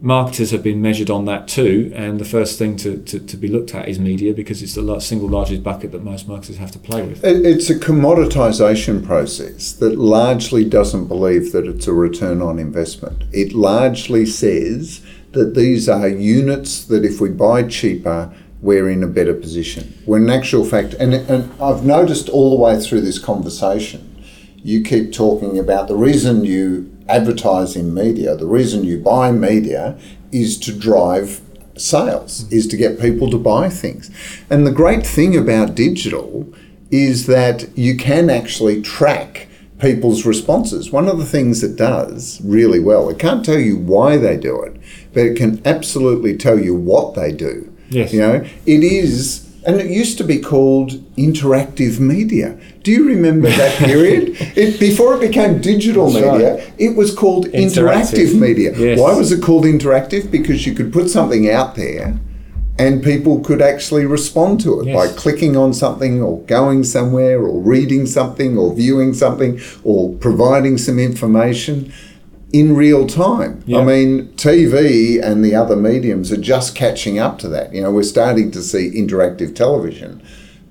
marketers 0.00 0.50
have 0.50 0.62
been 0.62 0.80
measured 0.80 1.10
on 1.10 1.26
that 1.26 1.46
too. 1.46 1.92
And 1.94 2.18
the 2.18 2.24
first 2.24 2.58
thing 2.58 2.78
to, 2.78 2.96
to, 3.02 3.20
to 3.20 3.36
be 3.36 3.48
looked 3.48 3.74
at 3.74 3.86
is 3.86 3.98
media 3.98 4.32
because 4.32 4.62
it's 4.62 4.76
the 4.76 4.98
single 5.00 5.28
largest 5.28 5.62
bucket 5.62 5.92
that 5.92 6.02
most 6.02 6.26
marketers 6.26 6.56
have 6.56 6.70
to 6.70 6.78
play 6.78 7.02
with. 7.02 7.20
It's 7.22 7.68
a 7.68 7.78
commoditization 7.78 9.04
process 9.04 9.70
that 9.74 9.98
largely 9.98 10.64
doesn't 10.64 11.06
believe 11.06 11.52
that 11.52 11.66
it's 11.66 11.86
a 11.86 11.92
return 11.92 12.40
on 12.40 12.58
investment. 12.58 13.24
It 13.30 13.52
largely 13.52 14.24
says 14.24 15.02
that 15.32 15.54
these 15.54 15.86
are 15.86 16.08
units 16.08 16.82
that 16.86 17.04
if 17.04 17.20
we 17.20 17.28
buy 17.28 17.64
cheaper, 17.64 18.32
we're 18.62 18.90
in 18.90 19.02
a 19.02 19.06
better 19.06 19.34
position. 19.34 19.98
When 20.04 20.24
in 20.24 20.30
actual 20.30 20.64
fact, 20.64 20.94
and, 20.94 21.14
and 21.14 21.50
I've 21.60 21.84
noticed 21.84 22.28
all 22.28 22.50
the 22.50 22.62
way 22.62 22.80
through 22.80 23.00
this 23.00 23.18
conversation, 23.18 24.06
you 24.56 24.82
keep 24.82 25.12
talking 25.12 25.58
about 25.58 25.88
the 25.88 25.96
reason 25.96 26.44
you 26.44 26.94
advertise 27.08 27.74
in 27.76 27.94
media, 27.94 28.36
the 28.36 28.46
reason 28.46 28.84
you 28.84 28.98
buy 28.98 29.32
media 29.32 29.98
is 30.30 30.58
to 30.60 30.72
drive 30.72 31.40
sales, 31.76 32.50
is 32.52 32.66
to 32.68 32.76
get 32.76 33.00
people 33.00 33.30
to 33.30 33.38
buy 33.38 33.68
things. 33.68 34.10
And 34.50 34.66
the 34.66 34.72
great 34.72 35.06
thing 35.06 35.36
about 35.36 35.74
digital 35.74 36.52
is 36.90 37.26
that 37.26 37.76
you 37.76 37.96
can 37.96 38.28
actually 38.28 38.82
track 38.82 39.48
people's 39.78 40.26
responses. 40.26 40.90
One 40.90 41.08
of 41.08 41.18
the 41.18 41.24
things 41.24 41.62
it 41.62 41.76
does 41.76 42.40
really 42.44 42.80
well, 42.80 43.08
it 43.08 43.18
can't 43.18 43.44
tell 43.44 43.58
you 43.58 43.78
why 43.78 44.18
they 44.18 44.36
do 44.36 44.60
it, 44.62 44.76
but 45.14 45.24
it 45.24 45.36
can 45.36 45.62
absolutely 45.66 46.36
tell 46.36 46.58
you 46.60 46.74
what 46.74 47.14
they 47.14 47.32
do. 47.32 47.69
Yes. 47.90 48.12
You 48.12 48.20
know, 48.20 48.44
it 48.66 48.82
is 48.82 49.46
And 49.66 49.78
it 49.78 49.90
used 49.90 50.16
to 50.18 50.24
be 50.24 50.38
called 50.38 50.90
interactive 51.16 52.00
media. 52.00 52.56
Do 52.82 52.90
you 52.90 53.04
remember 53.06 53.48
that 53.50 53.76
period? 53.90 54.36
it, 54.56 54.80
before 54.80 55.10
it 55.16 55.20
became 55.28 55.60
digital 55.60 56.08
That's 56.10 56.24
media, 56.24 56.54
right. 56.54 56.72
it 56.78 56.96
was 56.96 57.14
called 57.14 57.44
interactive, 57.48 58.30
Interactive. 58.30 58.40
media. 58.48 58.70
Yes. 58.78 58.98
Why 58.98 59.12
was 59.14 59.30
it 59.32 59.42
called 59.42 59.64
interactive? 59.64 60.30
Because 60.30 60.66
you 60.66 60.72
could 60.74 60.90
put 60.92 61.10
something 61.10 61.50
out 61.50 61.74
there 61.74 62.18
and 62.78 63.02
people 63.02 63.40
could 63.40 63.60
actually 63.60 64.06
respond 64.06 64.60
to 64.64 64.80
it 64.80 64.86
Yes. 64.86 64.96
by 64.96 65.06
clicking 65.22 65.54
on 65.58 65.74
something 65.74 66.22
or 66.22 66.40
going 66.46 66.82
somewhere 66.82 67.38
or 67.46 67.60
reading 67.74 68.06
something 68.06 68.56
or 68.56 68.72
viewing 68.74 69.12
something 69.12 69.60
or 69.84 70.14
providing 70.26 70.78
some 70.78 70.98
information 70.98 71.92
in 72.52 72.74
real 72.74 73.06
time. 73.06 73.62
I 73.80 73.84
mean, 73.84 74.28
TV 74.34 75.22
and 75.22 75.44
the 75.44 75.54
other 75.54 75.76
mediums 75.76 76.32
are 76.32 76.40
just 76.40 76.74
catching 76.74 77.18
up 77.18 77.38
to 77.40 77.48
that. 77.48 77.72
You 77.72 77.82
know, 77.82 77.92
we're 77.92 78.02
starting 78.02 78.50
to 78.52 78.62
see 78.62 78.90
interactive 78.90 79.54
television. 79.54 80.22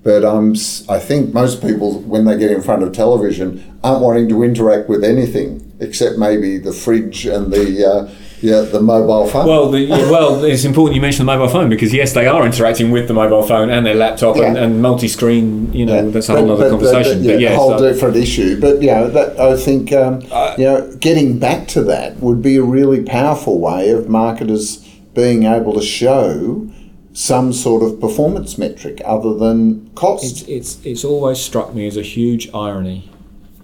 But 0.04 0.24
um, 0.24 0.56
I 0.88 0.98
think 1.00 1.34
most 1.34 1.62
people, 1.62 2.00
when 2.02 2.26
they 2.26 2.38
get 2.38 2.52
in 2.52 2.62
front 2.62 2.84
of 2.84 2.94
television, 2.94 3.80
aren't 3.84 4.02
wanting 4.02 4.30
to 4.30 4.44
interact 4.44 4.88
with 4.89 5.04
anything 5.04 5.72
except 5.80 6.18
maybe 6.18 6.58
the 6.58 6.74
fridge 6.74 7.26
and 7.26 7.52
the 7.52 7.86
uh, 7.86 8.13
yeah 8.41 8.62
the 8.62 8.80
mobile 8.82 9.28
phone. 9.28 9.47
Well, 9.47 9.69
the, 9.69 9.88
well, 9.89 10.43
it's 10.43 10.63
important 10.65 10.95
you 10.95 11.02
mention 11.02 11.25
the 11.25 11.32
mobile 11.36 11.49
phone 11.49 11.69
because 11.69 11.93
yes, 11.93 12.13
they 12.13 12.28
are 12.28 12.45
interacting 12.45 12.91
with 12.91 13.08
the 13.08 13.13
mobile 13.13 13.43
phone 13.43 13.69
and 13.69 13.86
their 13.86 13.95
laptop 13.95 14.36
and, 14.38 14.56
Yeah. 14.56 14.63
and 14.63 14.82
multi-screen. 14.82 15.71
You 15.73 15.86
know, 15.86 15.95
Yeah. 15.95 16.12
that's 16.12 16.30
a 16.30 16.36
whole 16.38 16.52
other 16.52 16.69
conversation. 16.69 17.23
yeah, 17.23 17.32
but 17.34 17.39
yeah, 17.41 17.49
a 17.52 17.56
whole 17.56 17.78
so- 17.78 17.88
different 17.91 18.15
issue. 18.17 18.60
But 18.60 18.82
you 18.82 18.88
know, 18.91 19.10
that 19.10 19.39
I 19.39 19.56
think 19.58 19.91
um, 19.93 20.21
you 20.58 20.65
know, 20.65 20.91
getting 20.99 21.39
back 21.39 21.67
to 21.69 21.84
that 21.84 22.17
would 22.19 22.41
be 22.41 22.56
a 22.58 22.63
really 22.63 23.02
powerful 23.04 23.60
way 23.60 23.89
of 23.89 24.08
marketers 24.10 24.78
being 25.13 25.43
able 25.43 25.73
to 25.73 25.82
show 25.82 26.67
some 27.13 27.52
sort 27.52 27.84
of 27.84 27.99
performance 27.99 28.58
metric 28.58 29.02
other 29.04 29.34
than 29.34 29.89
cost. 29.95 30.23
It's, 30.23 30.41
it's 30.47 30.86
it's 30.86 31.04
always 31.04 31.39
struck 31.39 31.73
me 31.73 31.88
as 31.88 31.97
a 31.97 32.02
huge 32.04 32.49
irony. 32.54 33.10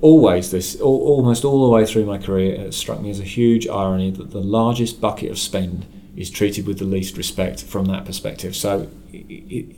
Always 0.01 0.51
this, 0.51 0.79
al- 0.79 0.87
almost 0.87 1.45
all 1.45 1.65
the 1.67 1.73
way 1.73 1.85
through 1.85 2.05
my 2.05 2.17
career, 2.17 2.55
it 2.55 2.73
struck 2.73 3.01
me 3.01 3.09
as 3.09 3.19
a 3.19 3.23
huge 3.23 3.67
irony 3.67 4.11
that 4.11 4.31
the 4.31 4.41
largest 4.41 4.99
bucket 4.99 5.31
of 5.31 5.39
spend 5.39 5.85
is 6.15 6.29
treated 6.29 6.67
with 6.67 6.79
the 6.79 6.85
least 6.85 7.17
respect 7.17 7.63
from 7.63 7.85
that 7.85 8.05
perspective. 8.05 8.55
So, 8.55 8.89
it, 9.11 9.25
it, 9.29 9.75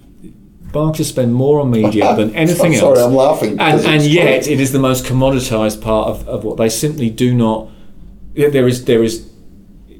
spend 1.04 1.34
more 1.34 1.60
on 1.60 1.72
media 1.72 2.16
than 2.20 2.36
anything 2.36 2.68
I'm 2.68 2.72
else. 2.74 2.82
sorry, 2.82 3.00
I'm 3.00 3.16
laughing 3.16 3.60
and 3.60 3.82
and 3.82 4.04
yet 4.04 4.48
it 4.48 4.60
is 4.60 4.72
the 4.72 4.80
most 4.80 5.06
commoditized 5.06 5.82
part 5.82 6.10
of, 6.10 6.28
of 6.28 6.44
what 6.44 6.58
they 6.58 6.70
simply 6.70 7.10
do 7.10 7.34
not. 7.34 7.70
There 8.34 8.68
is 8.68 8.86
there 8.86 9.02
is. 9.04 9.28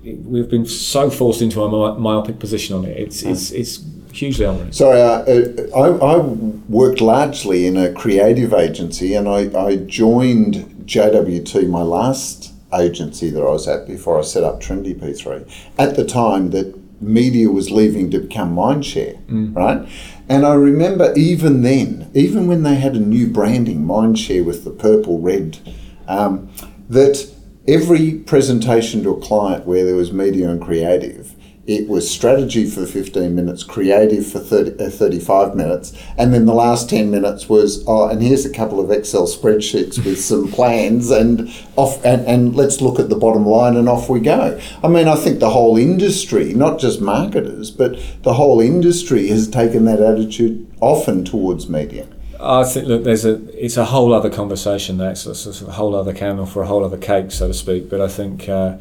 We've 0.04 0.50
been 0.50 0.66
so 0.66 1.10
forced 1.10 1.42
into 1.42 1.64
a 1.64 1.98
myopic 1.98 2.38
position 2.38 2.76
on 2.76 2.86
it. 2.86 2.98
It's 2.98 3.24
it's 3.24 3.52
it's 3.52 3.80
hugely. 4.18 4.72
Sorry, 4.72 5.02
uh, 5.02 5.22
uh, 5.22 5.80
I, 5.80 6.16
I 6.16 6.18
worked 6.18 7.02
largely 7.02 7.68
in 7.68 7.78
a 7.78 7.94
creative 7.94 8.54
agency 8.54 9.14
and 9.14 9.28
I, 9.28 9.50
I 9.58 9.76
joined 9.78 10.56
JWT, 10.86 11.70
my 11.70 11.82
last 11.82 12.54
agency 12.74 13.30
that 13.30 13.42
I 13.42 13.50
was 13.50 13.68
at 13.68 13.88
before 13.88 14.20
I 14.20 14.24
set 14.24 14.44
up 14.44 14.60
Trinity 14.60 14.94
P3, 14.94 15.50
at 15.78 15.96
the 15.96 16.06
time 16.06 16.50
that 16.52 16.76
media 17.02 17.50
was 17.50 17.70
leaving 17.72 18.10
to 18.12 18.20
become 18.20 18.56
Mindshare, 18.56 19.20
right? 19.56 19.88
And 20.28 20.46
I 20.46 20.56
remember 20.56 21.14
even 21.16 21.62
then, 21.62 22.10
even 22.14 22.48
when 22.48 22.64
they 22.64 22.76
had 22.76 22.96
a 22.96 23.00
new 23.00 23.28
branding, 23.28 23.86
Mindshare 23.86 24.44
with 24.44 24.64
the 24.64 24.72
purple 24.72 25.20
red, 25.20 25.60
um, 26.08 26.50
that 26.90 27.30
every 27.68 28.14
presentation 28.14 29.04
to 29.04 29.12
a 29.12 29.22
client 29.22 29.66
where 29.66 29.86
there 29.86 29.96
was 29.96 30.12
media 30.12 30.50
and 30.50 30.62
creative, 30.62 31.27
it 31.68 31.90
was 31.90 32.10
strategy 32.10 32.66
for 32.66 32.86
15 32.86 33.36
minutes, 33.36 33.62
creative 33.62 34.26
for 34.26 34.40
30, 34.40 34.86
uh, 34.86 34.90
35 34.90 35.54
minutes, 35.54 35.92
and 36.18 36.34
then 36.34 36.46
the 36.46 36.54
last 36.54 36.90
10 36.90 37.12
minutes 37.12 37.50
was, 37.50 37.84
oh, 37.88 38.08
and 38.08 38.22
here's 38.24 38.46
a 38.46 38.50
couple 38.50 38.80
of 38.80 38.90
Excel 38.90 39.28
spreadsheets 39.28 40.04
with 40.04 40.20
some 40.20 40.50
plans, 40.52 41.12
and 41.12 41.54
off, 41.76 42.04
and, 42.06 42.26
and 42.26 42.56
let's 42.56 42.80
look 42.80 43.00
at 43.00 43.10
the 43.10 43.18
bottom 43.18 43.46
line, 43.46 43.76
and 43.76 43.90
off 43.90 44.10
we 44.10 44.22
go. 44.22 44.58
I 44.82 44.88
mean, 44.88 45.10
I 45.10 45.16
think 45.16 45.40
the 45.40 45.50
whole 45.50 45.78
industry, 45.78 46.54
not 46.54 46.80
just 46.80 47.02
marketers, 47.02 47.70
but 47.70 48.00
the 48.24 48.36
whole 48.36 48.62
industry 48.62 49.28
has 49.28 49.50
taken 49.50 49.84
that 49.86 50.00
attitude 50.00 50.72
often 50.80 51.26
towards 51.26 51.68
media. 51.68 52.08
I 52.40 52.64
think 52.64 52.88
look, 52.88 53.04
there's 53.04 53.26
a 53.26 53.42
it's 53.62 53.78
a 53.78 53.86
whole 53.86 54.14
other 54.14 54.30
conversation. 54.30 55.00
That's 55.00 55.26
a, 55.26 55.66
a 55.66 55.72
whole 55.72 55.96
other 55.96 56.14
candle 56.14 56.46
for 56.46 56.62
a 56.62 56.68
whole 56.68 56.86
other 56.86 56.98
cake, 56.98 57.32
so 57.32 57.48
to 57.48 57.54
speak. 57.54 57.90
But 57.90 58.00
I 58.00 58.08
think 58.08 58.48
uh, 58.48 58.78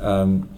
um, 0.00 0.48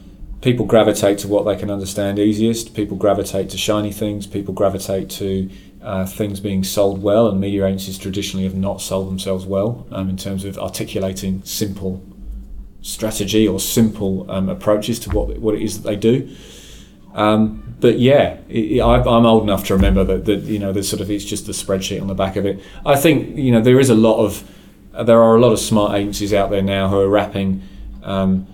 people 0.41 0.67
gravitate 0.67 1.19
to 1.19 1.29
what 1.29 1.45
they 1.45 1.57
can 1.57 1.71
understand 1.71 2.19
easiest. 2.19 2.75
People 2.75 2.97
gravitate 2.97 3.51
to 3.51 3.59
shiny 3.59 3.93
things. 3.93 4.27
People 4.27 4.55
gravitate 4.55 5.11
to 5.11 5.51
uh, 5.83 6.07
things 6.07 6.41
being 6.41 6.65
sold 6.65 7.03
well, 7.03 7.29
and 7.29 7.41
media 7.41 7.67
agencies 7.67 7.99
traditionally 7.99 8.45
have 8.45 8.55
not 8.55 8.81
sold 8.81 9.09
themselves 9.09 9.47
well 9.47 9.87
um, 9.93 10.09
in 10.09 10.17
terms 10.17 10.45
of 10.45 10.59
articulating 10.59 11.43
simple 11.45 12.03
strategy 12.83 13.47
or 13.47 13.61
simple 13.61 14.31
um, 14.31 14.49
approaches 14.49 14.99
to 14.99 15.11
what 15.11 15.39
what 15.39 15.55
it 15.55 15.63
is 15.63 15.83
that 15.83 15.89
they 15.89 15.97
do. 15.97 16.35
Um, 17.15 17.75
but 17.81 17.99
yeah, 17.99 18.39
it, 18.49 18.81
I, 18.81 18.97
I'm 18.97 19.27
old 19.27 19.43
enough 19.43 19.65
to 19.67 19.75
remember 19.75 20.05
that, 20.05 20.27
that 20.27 20.41
you 20.43 20.59
know 20.59 20.73
there's 20.73 20.89
sort 20.89 21.01
of 21.01 21.11
it's 21.11 21.25
just 21.25 21.47
the 21.47 21.53
spreadsheet 21.53 22.01
on 22.01 22.09
the 22.09 22.15
back 22.15 22.37
of 22.37 22.47
it. 22.47 22.61
I 22.85 22.97
think 22.97 23.37
you 23.37 23.53
know 23.53 23.61
there 23.61 23.81
is 23.81 23.91
a 23.91 23.95
lot 23.95 24.25
of 24.25 24.49
there 24.93 25.21
are 25.21 25.37
a 25.37 25.41
lot 25.41 25.53
of 25.53 25.59
smart 25.59 25.95
agencies 25.95 26.33
out 26.33 26.51
there 26.51 26.63
now 26.63 26.89
who 26.89 26.99
are 27.01 27.09
wrapping 27.09 27.63
um, 28.03 28.47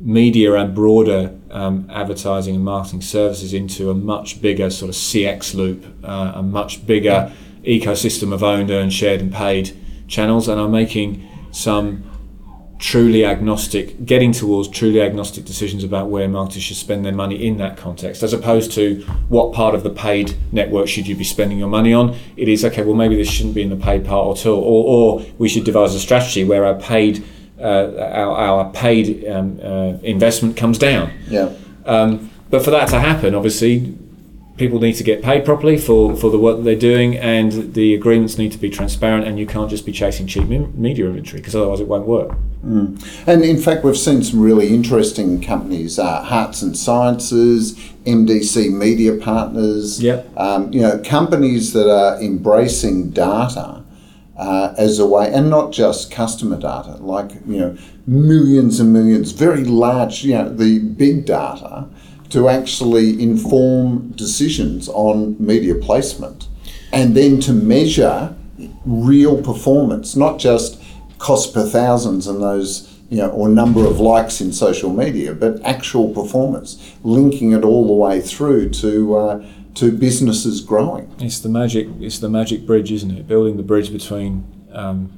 media 0.00 0.54
and 0.54 0.74
broader 0.74 1.36
um, 1.50 1.88
advertising 1.90 2.54
and 2.54 2.64
marketing 2.64 3.02
services 3.02 3.52
into 3.52 3.90
a 3.90 3.94
much 3.94 4.40
bigger 4.40 4.70
sort 4.70 4.88
of 4.88 4.94
CX 4.94 5.54
loop, 5.54 5.84
uh, 6.04 6.32
a 6.36 6.42
much 6.42 6.86
bigger 6.86 7.32
ecosystem 7.64 8.32
of 8.32 8.42
owned, 8.42 8.70
earned, 8.70 8.92
shared, 8.92 9.20
and 9.20 9.32
paid 9.32 9.76
channels, 10.06 10.48
and 10.48 10.60
are 10.60 10.68
making 10.68 11.26
some 11.50 12.04
truly 12.78 13.24
agnostic, 13.24 14.04
getting 14.06 14.30
towards 14.32 14.68
truly 14.68 15.00
agnostic 15.00 15.44
decisions 15.44 15.82
about 15.82 16.08
where 16.08 16.28
marketers 16.28 16.62
should 16.62 16.76
spend 16.76 17.04
their 17.04 17.12
money 17.12 17.44
in 17.44 17.56
that 17.56 17.76
context, 17.76 18.22
as 18.22 18.32
opposed 18.32 18.70
to 18.72 19.00
what 19.28 19.52
part 19.52 19.74
of 19.74 19.82
the 19.82 19.90
paid 19.90 20.36
network 20.52 20.86
should 20.86 21.06
you 21.06 21.16
be 21.16 21.24
spending 21.24 21.58
your 21.58 21.68
money 21.68 21.92
on. 21.92 22.16
It 22.36 22.48
is 22.48 22.64
okay. 22.64 22.84
Well, 22.84 22.94
maybe 22.94 23.16
this 23.16 23.28
shouldn't 23.28 23.56
be 23.56 23.62
in 23.62 23.70
the 23.70 23.76
paid 23.76 24.04
part 24.04 24.38
at 24.38 24.46
all, 24.46 24.62
or, 24.62 25.18
or 25.20 25.26
we 25.38 25.48
should 25.48 25.64
devise 25.64 25.94
a 25.94 26.00
strategy 26.00 26.44
where 26.44 26.64
our 26.64 26.74
paid 26.74 27.24
our, 27.60 28.30
our 28.36 28.72
paid 28.72 29.26
um, 29.28 29.60
uh, 29.62 29.98
investment 30.02 30.56
comes 30.56 30.78
down. 30.78 31.12
Yeah. 31.28 31.52
Um, 31.84 32.30
but 32.50 32.64
for 32.64 32.70
that 32.70 32.88
to 32.88 33.00
happen, 33.00 33.34
obviously, 33.34 33.96
people 34.58 34.80
need 34.80 34.94
to 34.94 35.04
get 35.04 35.22
paid 35.22 35.44
properly 35.44 35.78
for, 35.78 36.16
for 36.16 36.30
the 36.30 36.38
work 36.38 36.58
that 36.58 36.64
they're 36.64 36.74
doing, 36.74 37.16
and 37.16 37.74
the 37.74 37.94
agreements 37.94 38.36
need 38.36 38.52
to 38.52 38.58
be 38.58 38.68
transparent, 38.68 39.26
and 39.26 39.38
you 39.38 39.46
can't 39.46 39.70
just 39.70 39.86
be 39.86 39.92
chasing 39.92 40.26
cheap 40.26 40.46
me- 40.48 40.66
media 40.74 41.06
inventory 41.06 41.40
because 41.40 41.54
otherwise 41.54 41.80
it 41.80 41.88
won't 41.88 42.06
work. 42.06 42.36
And 43.26 43.44
in 43.44 43.56
fact, 43.56 43.84
we've 43.84 43.96
seen 43.96 44.22
some 44.22 44.40
really 44.40 44.74
interesting 44.74 45.40
companies, 45.40 45.98
uh, 45.98 46.22
Hearts 46.24 46.60
and 46.60 46.76
Sciences, 46.76 47.74
MDC 48.04 48.72
Media 48.72 49.16
Partners. 49.16 50.02
Yep. 50.02 50.36
Um, 50.36 50.72
you 50.72 50.80
know, 50.80 51.00
companies 51.04 51.72
that 51.72 51.88
are 51.88 52.20
embracing 52.20 53.10
data 53.10 53.84
uh, 54.38 54.74
as 54.78 54.98
a 54.98 55.06
way, 55.06 55.32
and 55.32 55.50
not 55.50 55.72
just 55.72 56.10
customer 56.10 56.56
data, 56.56 56.96
like 57.00 57.32
you 57.46 57.58
know, 57.58 57.76
millions 58.06 58.78
and 58.80 58.92
millions, 58.92 59.32
very 59.32 59.64
large, 59.64 60.24
you 60.24 60.34
know, 60.34 60.48
the 60.48 60.78
big 60.78 61.26
data 61.26 61.86
to 62.30 62.48
actually 62.48 63.20
inform 63.22 64.10
decisions 64.12 64.88
on 64.90 65.36
media 65.38 65.74
placement, 65.74 66.46
and 66.92 67.16
then 67.16 67.40
to 67.40 67.52
measure 67.52 68.34
real 68.84 69.42
performance, 69.42 70.14
not 70.14 70.38
just 70.38 70.80
cost 71.18 71.52
per 71.52 71.66
thousands 71.66 72.26
and 72.26 72.40
those 72.40 72.94
you 73.10 73.16
know 73.16 73.30
or 73.30 73.48
number 73.48 73.86
of 73.86 73.98
likes 73.98 74.40
in 74.40 74.52
social 74.52 74.92
media, 74.92 75.34
but 75.34 75.60
actual 75.64 76.12
performance, 76.14 76.94
linking 77.02 77.52
it 77.52 77.64
all 77.64 77.86
the 77.86 77.92
way 77.92 78.20
through 78.20 78.70
to 78.70 79.16
uh, 79.16 79.46
to 79.78 79.92
businesses 79.92 80.60
growing. 80.60 81.14
It's 81.20 81.38
the 81.38 81.48
magic. 81.48 81.88
It's 82.00 82.18
the 82.18 82.28
magic 82.28 82.66
bridge, 82.66 82.90
isn't 82.92 83.10
it? 83.10 83.28
Building 83.28 83.56
the 83.56 83.62
bridge 83.62 83.92
between 83.92 84.44
um, 84.72 85.16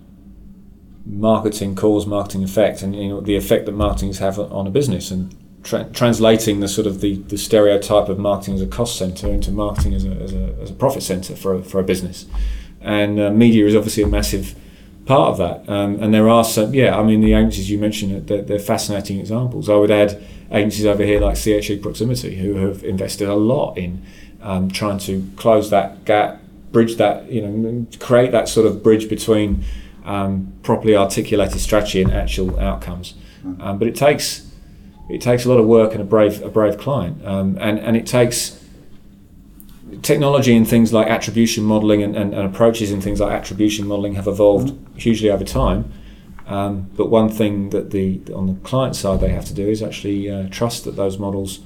marketing 1.06 1.74
cause, 1.74 2.06
marketing 2.06 2.44
effect, 2.44 2.82
and 2.82 2.94
you 2.94 3.08
know 3.08 3.20
the 3.20 3.36
effect 3.36 3.66
that 3.66 3.72
marketing 3.72 4.12
have 4.14 4.38
on 4.38 4.66
a 4.66 4.70
business, 4.70 5.10
and 5.10 5.34
tra- 5.62 5.88
translating 5.92 6.60
the 6.60 6.68
sort 6.68 6.86
of 6.86 7.00
the, 7.00 7.16
the 7.16 7.38
stereotype 7.38 8.08
of 8.08 8.18
marketing 8.18 8.54
as 8.54 8.62
a 8.62 8.66
cost 8.66 8.96
center 8.96 9.28
into 9.28 9.50
marketing 9.50 9.94
as 9.94 10.04
a, 10.04 10.10
as 10.10 10.32
a, 10.32 10.56
as 10.60 10.70
a 10.70 10.74
profit 10.74 11.02
center 11.02 11.34
for 11.36 11.54
a, 11.54 11.62
for 11.62 11.80
a 11.80 11.84
business. 11.84 12.26
And 12.80 13.20
uh, 13.20 13.30
media 13.30 13.66
is 13.66 13.74
obviously 13.74 14.02
a 14.02 14.06
massive 14.08 14.54
part 15.06 15.30
of 15.30 15.38
that. 15.38 15.72
Um, 15.72 16.02
and 16.02 16.14
there 16.14 16.28
are 16.28 16.44
some, 16.44 16.72
yeah, 16.72 16.98
I 16.98 17.02
mean 17.02 17.20
the 17.20 17.34
agencies 17.34 17.70
you 17.70 17.78
mentioned, 17.78 18.26
they're, 18.26 18.42
they're 18.42 18.58
fascinating 18.58 19.18
examples. 19.20 19.68
I 19.68 19.74
would 19.74 19.90
add 19.90 20.22
agencies 20.50 20.86
over 20.86 21.04
here 21.04 21.20
like 21.20 21.36
CHE 21.36 21.78
Proximity 21.82 22.36
who 22.36 22.54
have 22.56 22.82
invested 22.84 23.28
a 23.28 23.34
lot 23.34 23.76
in 23.76 24.02
um, 24.42 24.70
trying 24.70 24.98
to 24.98 25.28
close 25.36 25.70
that 25.70 26.04
gap, 26.04 26.40
bridge 26.72 26.96
that, 26.96 27.30
you 27.30 27.40
know, 27.40 27.86
create 27.98 28.32
that 28.32 28.48
sort 28.48 28.66
of 28.66 28.82
bridge 28.82 29.08
between 29.08 29.64
um, 30.04 30.52
properly 30.62 30.96
articulated 30.96 31.60
strategy 31.60 32.02
and 32.02 32.12
actual 32.12 32.58
outcomes. 32.58 33.14
Um, 33.60 33.78
but 33.78 33.88
it 33.88 33.94
takes 33.94 34.46
it 35.08 35.20
takes 35.20 35.44
a 35.44 35.48
lot 35.48 35.58
of 35.58 35.66
work 35.66 35.92
and 35.92 36.00
a 36.00 36.04
brave 36.04 36.42
a 36.42 36.48
brave 36.48 36.78
client, 36.78 37.24
um, 37.24 37.56
and 37.60 37.78
and 37.78 37.96
it 37.96 38.06
takes 38.06 38.62
technology 40.02 40.54
and 40.56 40.68
things 40.68 40.92
like 40.92 41.08
attribution 41.08 41.64
modeling 41.64 42.02
and, 42.02 42.16
and, 42.16 42.32
and, 42.32 42.46
approaches 42.46 42.92
and 42.92 43.02
things 43.02 43.18
like 43.18 43.32
attribution 43.32 43.86
modeling 43.86 44.14
have 44.14 44.28
evolved 44.28 44.68
mm-hmm. 44.68 44.96
hugely 44.96 45.28
over 45.28 45.44
time. 45.44 45.92
Um, 46.46 46.90
but 46.96 47.10
one 47.10 47.28
thing 47.28 47.70
that 47.70 47.90
the 47.90 48.20
on 48.34 48.46
the 48.46 48.54
client 48.60 48.96
side 48.96 49.20
they 49.20 49.30
have 49.30 49.44
to 49.46 49.54
do 49.54 49.68
is 49.68 49.82
actually 49.82 50.30
uh, 50.30 50.48
trust 50.50 50.84
that 50.84 50.96
those 50.96 51.18
models 51.18 51.60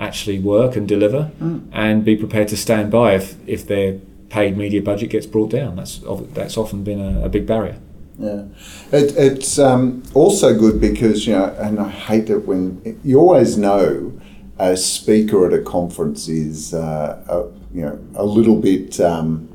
actually 0.00 0.38
work 0.38 0.76
and 0.76 0.88
deliver, 0.88 1.30
mm. 1.40 1.66
and 1.72 2.04
be 2.04 2.16
prepared 2.16 2.48
to 2.48 2.56
stand 2.56 2.90
by 2.90 3.14
if 3.14 3.36
if 3.46 3.66
their 3.66 3.98
paid 4.28 4.56
media 4.56 4.82
budget 4.82 5.10
gets 5.10 5.26
brought 5.26 5.50
down. 5.50 5.76
That's 5.76 6.00
that's 6.34 6.56
often 6.56 6.82
been 6.82 7.00
a, 7.00 7.26
a 7.26 7.28
big 7.28 7.46
barrier. 7.46 7.78
Yeah, 8.18 8.44
it, 8.92 9.16
it's 9.16 9.58
um, 9.58 10.02
also 10.14 10.58
good 10.58 10.80
because 10.80 11.26
you 11.26 11.34
know, 11.34 11.54
and 11.58 11.78
I 11.78 11.88
hate 11.88 12.30
it 12.30 12.46
when 12.46 12.98
you 13.04 13.18
always 13.18 13.56
know 13.56 14.12
a 14.58 14.76
speaker 14.76 15.46
at 15.46 15.52
a 15.52 15.62
conference 15.62 16.28
is 16.28 16.74
uh, 16.74 17.22
a, 17.28 17.76
you 17.76 17.82
know 17.82 17.98
a 18.14 18.24
little 18.24 18.56
bit. 18.56 19.00
Um, 19.00 19.48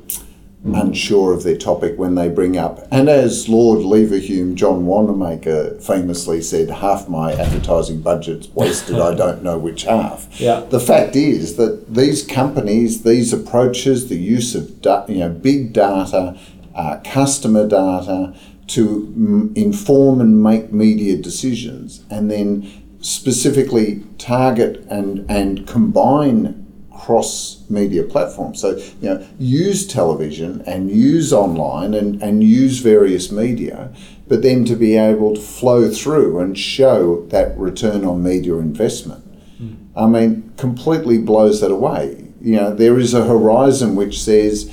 unsure 0.64 1.32
of 1.32 1.44
their 1.44 1.56
topic 1.56 1.98
when 1.98 2.14
they 2.14 2.28
bring 2.28 2.56
up. 2.56 2.86
And 2.90 3.08
as 3.08 3.48
Lord 3.48 3.78
Leverhulme, 3.80 4.54
John 4.54 4.86
Wanamaker 4.86 5.78
famously 5.80 6.42
said, 6.42 6.68
half 6.68 7.08
my 7.08 7.32
advertising 7.32 8.02
budget's 8.02 8.48
wasted, 8.48 8.98
I 8.98 9.14
don't 9.14 9.42
know 9.42 9.56
which 9.56 9.84
half. 9.84 10.28
Yeah. 10.40 10.60
The 10.60 10.80
fact 10.80 11.16
is 11.16 11.56
that 11.56 11.94
these 11.94 12.24
companies, 12.24 13.02
these 13.02 13.32
approaches, 13.32 14.08
the 14.08 14.16
use 14.16 14.54
of 14.54 14.82
da- 14.82 15.06
you 15.06 15.18
know, 15.20 15.30
big 15.30 15.72
data, 15.72 16.38
uh, 16.74 17.00
customer 17.04 17.66
data, 17.66 18.34
to 18.68 19.12
m- 19.16 19.52
inform 19.54 20.20
and 20.20 20.42
make 20.42 20.72
media 20.72 21.16
decisions, 21.16 22.04
and 22.10 22.30
then 22.30 22.70
specifically 23.00 24.02
target 24.18 24.84
and, 24.90 25.24
and 25.30 25.66
combine 25.66 26.66
cross 26.98 27.64
media 27.70 28.02
platforms. 28.02 28.60
So, 28.60 28.76
you 29.00 29.08
know, 29.08 29.26
use 29.38 29.86
television 29.86 30.62
and 30.66 30.90
use 30.90 31.32
online 31.32 31.94
and, 31.94 32.20
and 32.22 32.42
use 32.42 32.80
various 32.80 33.30
media, 33.30 33.94
but 34.26 34.42
then 34.42 34.64
to 34.66 34.74
be 34.74 34.96
able 34.96 35.34
to 35.34 35.40
flow 35.40 35.90
through 35.90 36.40
and 36.40 36.58
show 36.58 37.24
that 37.26 37.56
return 37.56 38.04
on 38.04 38.22
media 38.22 38.56
investment. 38.56 39.24
Mm. 39.62 39.76
I 39.96 40.06
mean, 40.06 40.52
completely 40.56 41.18
blows 41.18 41.60
that 41.60 41.70
away. 41.70 42.26
You 42.40 42.56
know, 42.56 42.74
there 42.74 42.98
is 42.98 43.14
a 43.14 43.24
horizon 43.24 43.96
which 43.96 44.20
says, 44.20 44.70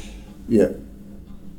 yeah, 0.49 0.69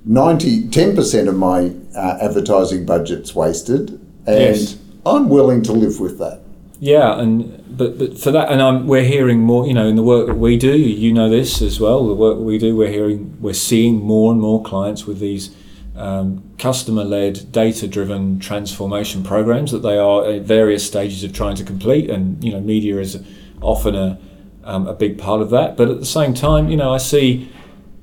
90, 0.04 0.68
10% 0.68 1.28
of 1.28 1.36
my 1.36 1.72
uh, 1.96 2.18
advertising 2.20 2.86
budget's 2.86 3.34
wasted, 3.34 3.90
and 4.26 4.56
yes. 4.56 4.76
I'm 5.04 5.28
willing 5.28 5.62
to 5.62 5.72
live 5.72 5.98
with 5.98 6.18
that. 6.18 6.42
Yeah, 6.78 7.18
and 7.18 7.65
but 7.76 7.98
but 7.98 8.18
for 8.18 8.30
that, 8.30 8.50
and 8.50 8.62
I'm, 8.62 8.86
we're 8.86 9.04
hearing 9.04 9.40
more. 9.40 9.66
You 9.66 9.74
know, 9.74 9.86
in 9.86 9.96
the 9.96 10.02
work 10.02 10.26
that 10.26 10.36
we 10.36 10.56
do, 10.56 10.76
you 10.76 11.12
know 11.12 11.28
this 11.28 11.62
as 11.62 11.80
well. 11.80 12.06
The 12.06 12.14
work 12.14 12.38
we 12.38 12.58
do, 12.58 12.76
we're 12.76 12.90
hearing, 12.90 13.36
we're 13.40 13.54
seeing 13.54 13.96
more 13.96 14.32
and 14.32 14.40
more 14.40 14.62
clients 14.62 15.06
with 15.06 15.18
these 15.18 15.54
um, 15.94 16.42
customer-led, 16.58 17.52
data-driven 17.52 18.38
transformation 18.38 19.22
programs 19.24 19.72
that 19.72 19.78
they 19.78 19.96
are 19.96 20.26
at 20.26 20.42
various 20.42 20.86
stages 20.86 21.24
of 21.24 21.32
trying 21.32 21.56
to 21.56 21.64
complete, 21.64 22.10
and 22.10 22.42
you 22.42 22.52
know, 22.52 22.60
media 22.60 22.98
is 22.98 23.22
often 23.60 23.94
a 23.94 24.18
um, 24.64 24.86
a 24.86 24.94
big 24.94 25.18
part 25.18 25.40
of 25.40 25.50
that. 25.50 25.76
But 25.76 25.88
at 25.88 26.00
the 26.00 26.06
same 26.06 26.34
time, 26.34 26.68
you 26.68 26.76
know, 26.76 26.92
I 26.92 26.98
see. 26.98 27.50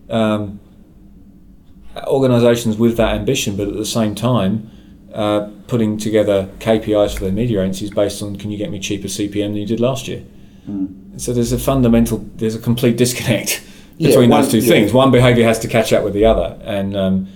Um, 0.09 0.59
organizations 2.07 2.77
with 2.77 2.97
that 2.97 3.15
ambition, 3.15 3.55
but 3.55 3.67
at 3.67 3.75
the 3.75 3.85
same 3.85 4.15
time, 4.15 4.69
uh, 5.13 5.49
putting 5.67 5.97
together 5.97 6.49
KPIs 6.59 7.15
for 7.15 7.23
their 7.25 7.33
media 7.33 7.61
agencies 7.61 7.91
based 7.91 8.21
on 8.21 8.35
can 8.35 8.51
you 8.51 8.57
get 8.57 8.71
me 8.71 8.79
cheaper 8.79 9.07
CPM 9.07 9.47
than 9.47 9.55
you 9.55 9.67
did 9.67 9.79
last 9.79 10.07
year. 10.07 10.23
Mm. 10.67 11.19
So 11.19 11.33
there's 11.33 11.51
a 11.51 11.59
fundamental, 11.59 12.17
there's 12.35 12.55
a 12.55 12.59
complete 12.59 12.97
disconnect 12.97 13.61
between 13.97 14.29
yeah, 14.29 14.35
one, 14.35 14.41
those 14.41 14.51
two 14.51 14.59
yeah. 14.59 14.67
things. 14.67 14.93
One 14.93 15.11
behaviour 15.11 15.45
has 15.45 15.59
to 15.59 15.67
catch 15.67 15.93
up 15.93 16.03
with 16.03 16.13
the 16.13 16.25
other, 16.25 16.59
and 16.63 16.97
um, 16.97 17.27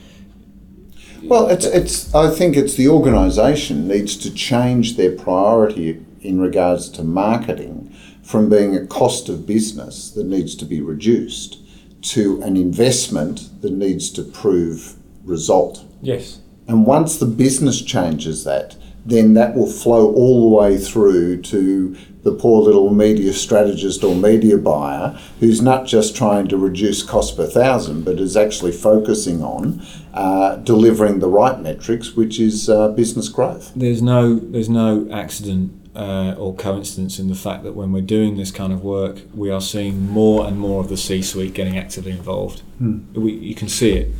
well, 1.23 1.49
it's 1.49 1.65
it's. 1.65 2.13
I 2.15 2.29
think 2.29 2.55
it's 2.55 2.75
the 2.75 2.87
organisation 2.87 3.87
needs 3.87 4.15
to 4.17 4.33
change 4.33 4.97
their 4.97 5.15
priority 5.15 6.03
in 6.21 6.39
regards 6.39 6.89
to 6.89 7.03
marketing 7.03 7.93
from 8.23 8.49
being 8.49 8.75
a 8.75 8.85
cost 8.87 9.29
of 9.29 9.45
business 9.45 10.11
that 10.11 10.25
needs 10.25 10.55
to 10.55 10.65
be 10.65 10.81
reduced 10.81 11.59
to 12.01 12.41
an 12.41 12.57
investment 12.57 13.49
that 13.61 13.71
needs 13.71 14.09
to 14.11 14.23
prove 14.23 14.95
result. 15.23 15.83
Yes. 16.01 16.39
And 16.67 16.85
once 16.85 17.17
the 17.17 17.25
business 17.25 17.81
changes 17.81 18.43
that, 18.43 18.75
then 19.05 19.33
that 19.35 19.55
will 19.55 19.71
flow 19.71 20.13
all 20.13 20.49
the 20.49 20.55
way 20.55 20.77
through 20.77 21.41
to 21.41 21.95
the 22.23 22.33
poor 22.33 22.61
little 22.61 22.93
media 22.93 23.31
strategist 23.31 24.03
or 24.03 24.13
media 24.13 24.57
buyer 24.57 25.17
who's 25.39 25.61
not 25.61 25.85
just 25.85 26.13
trying 26.13 26.45
to 26.49 26.57
reduce 26.57 27.01
cost 27.03 27.37
per 27.37 27.47
thousand, 27.47 28.03
but 28.03 28.19
is 28.19 28.35
actually 28.35 28.73
focusing 28.73 29.41
on 29.41 29.81
uh, 30.13 30.57
delivering 30.57 31.19
the 31.19 31.29
right 31.29 31.61
metrics, 31.61 32.17
which 32.17 32.37
is 32.37 32.69
uh, 32.69 32.89
business 32.89 33.29
growth. 33.29 33.71
There's 33.77 34.01
no, 34.01 34.35
there's 34.35 34.67
no 34.67 35.07
accident 35.09 35.71
uh, 35.95 36.35
or 36.37 36.53
coincidence 36.53 37.17
in 37.17 37.29
the 37.29 37.35
fact 37.35 37.63
that 37.63 37.73
when 37.75 37.93
we're 37.93 38.01
doing 38.01 38.35
this 38.35 38.51
kind 38.51 38.73
of 38.73 38.83
work, 38.83 39.21
we 39.33 39.49
are 39.49 39.61
seeing 39.61 40.09
more 40.09 40.45
and 40.45 40.59
more 40.59 40.81
of 40.81 40.89
the 40.89 40.97
C-suite 40.97 41.53
getting 41.53 41.77
actively 41.77 42.11
involved. 42.11 42.59
Hmm. 42.77 42.99
We, 43.13 43.31
you 43.31 43.55
can 43.55 43.69
see 43.69 43.93
it. 43.93 44.11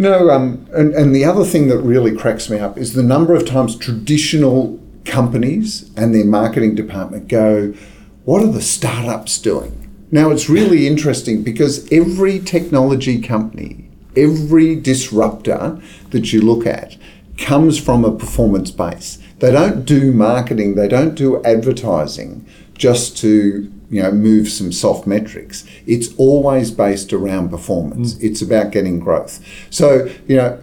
No, 0.00 0.30
um, 0.30 0.66
and, 0.72 0.94
and 0.94 1.14
the 1.14 1.26
other 1.26 1.44
thing 1.44 1.68
that 1.68 1.76
really 1.76 2.16
cracks 2.16 2.48
me 2.48 2.58
up 2.58 2.78
is 2.78 2.94
the 2.94 3.02
number 3.02 3.34
of 3.34 3.44
times 3.44 3.76
traditional 3.76 4.80
companies 5.04 5.90
and 5.94 6.14
their 6.14 6.24
marketing 6.24 6.74
department 6.74 7.28
go, 7.28 7.74
What 8.24 8.42
are 8.42 8.50
the 8.50 8.62
startups 8.62 9.38
doing? 9.38 9.90
Now, 10.10 10.30
it's 10.30 10.48
really 10.48 10.86
interesting 10.86 11.42
because 11.42 11.86
every 11.92 12.38
technology 12.38 13.20
company, 13.20 13.90
every 14.16 14.74
disruptor 14.74 15.78
that 16.12 16.32
you 16.32 16.40
look 16.40 16.66
at 16.66 16.96
comes 17.36 17.78
from 17.78 18.02
a 18.02 18.16
performance 18.16 18.70
base. 18.70 19.18
They 19.40 19.52
don't 19.52 19.84
do 19.84 20.14
marketing, 20.14 20.76
they 20.76 20.88
don't 20.88 21.14
do 21.14 21.44
advertising 21.44 22.46
just 22.72 23.18
to 23.18 23.70
you 23.90 24.02
know 24.02 24.10
move 24.10 24.48
some 24.48 24.72
soft 24.72 25.06
metrics. 25.06 25.66
It's 25.86 26.14
always 26.16 26.70
based 26.70 27.12
around 27.12 27.50
performance. 27.50 28.14
Mm. 28.14 28.24
It's 28.24 28.42
about 28.42 28.72
getting 28.72 29.00
growth. 29.00 29.44
So 29.70 30.10
you 30.26 30.36
know, 30.36 30.60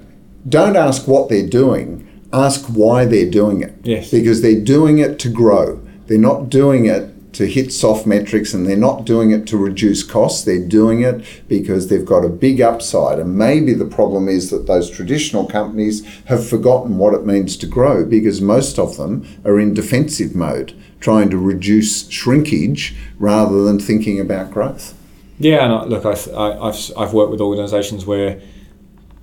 don't 0.48 0.76
ask 0.76 1.08
what 1.08 1.30
they're 1.30 1.48
doing. 1.48 2.04
Ask 2.34 2.66
why 2.66 3.06
they're 3.06 3.30
doing 3.30 3.62
it. 3.62 3.76
Yes. 3.84 4.12
Because 4.12 4.42
they're 4.42 4.60
doing 4.60 4.98
it 4.98 5.20
to 5.20 5.30
grow. 5.30 5.82
They're 6.08 6.18
not 6.18 6.50
doing 6.50 6.86
it 6.86 7.14
to 7.38 7.46
hit 7.46 7.72
soft 7.72 8.08
metrics 8.08 8.54
and 8.54 8.66
they're 8.66 8.76
not 8.76 9.06
doing 9.06 9.30
it 9.30 9.46
to 9.48 9.58
reduce 9.58 10.02
costs. 10.02 10.44
They're 10.44 10.68
doing 10.68 11.02
it 11.02 11.24
because 11.48 11.88
they've 11.88 12.06
got 12.06 12.26
a 12.26 12.30
big 12.30 12.62
upside. 12.62 13.20
And 13.20 13.38
maybe 13.38 13.74
the 13.74 13.86
problem 13.86 14.28
is 14.28 14.50
that 14.50 14.66
those 14.66 14.90
traditional 14.90 15.46
companies 15.46 16.04
have 16.26 16.48
forgotten 16.48 16.98
what 16.98 17.14
it 17.14 17.28
means 17.28 17.56
to 17.58 17.68
grow 17.68 18.04
because 18.06 18.42
most 18.42 18.80
of 18.80 18.98
them 18.98 19.28
are 19.46 19.60
in 19.60 19.76
defensive 19.76 20.36
mode 20.36 20.74
trying 21.00 21.30
to 21.30 21.38
reduce 21.38 22.10
shrinkage 22.10 22.96
rather 23.20 23.64
than 23.64 23.80
thinking 23.80 24.20
about 24.20 24.50
growth. 24.50 24.96
Yeah, 25.38 25.64
and 25.82 25.92
look, 25.92 26.06
I've, 26.06 26.28
I've, 26.34 26.92
I've 26.98 27.14
worked 27.14 27.30
with 27.30 27.42
organisations 27.42 28.08
where 28.08 28.42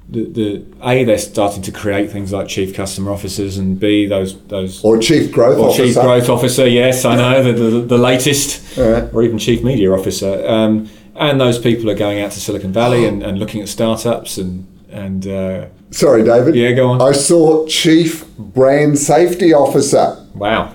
the, 0.08 0.24
the 0.24 0.64
a 0.82 1.04
they're 1.04 1.18
starting 1.18 1.62
to 1.62 1.72
create 1.72 2.10
things 2.10 2.32
like 2.32 2.46
chief 2.46 2.74
customer 2.74 3.10
officers 3.10 3.56
and 3.56 3.80
b 3.80 4.06
those 4.06 4.40
those 4.46 4.84
or 4.84 4.98
chief 4.98 5.32
growth 5.32 5.58
or 5.58 5.68
officer. 5.68 5.84
chief 5.84 5.94
growth 5.94 6.28
officer 6.28 6.66
yes 6.68 7.04
I 7.04 7.16
know 7.16 7.42
the, 7.42 7.52
the, 7.52 7.80
the 7.80 7.98
latest 7.98 8.76
right. 8.76 9.12
or 9.14 9.22
even 9.22 9.38
chief 9.38 9.62
media 9.62 9.90
officer. 9.92 10.46
Um, 10.46 10.88
and 11.16 11.40
those 11.40 11.58
people 11.58 11.88
are 11.90 11.94
going 11.94 12.20
out 12.20 12.32
to 12.32 12.40
Silicon 12.40 12.72
Valley 12.72 13.06
and, 13.06 13.22
and 13.22 13.38
looking 13.38 13.62
at 13.62 13.68
startups 13.68 14.36
and 14.36 14.66
and 14.90 15.26
uh, 15.26 15.66
sorry 15.90 16.22
David. 16.22 16.54
Yeah 16.54 16.72
go 16.72 16.88
on. 16.88 17.00
I 17.02 17.12
saw 17.12 17.66
chief 17.66 18.28
brand 18.36 18.98
safety 18.98 19.54
officer. 19.54 20.22
Wow 20.34 20.73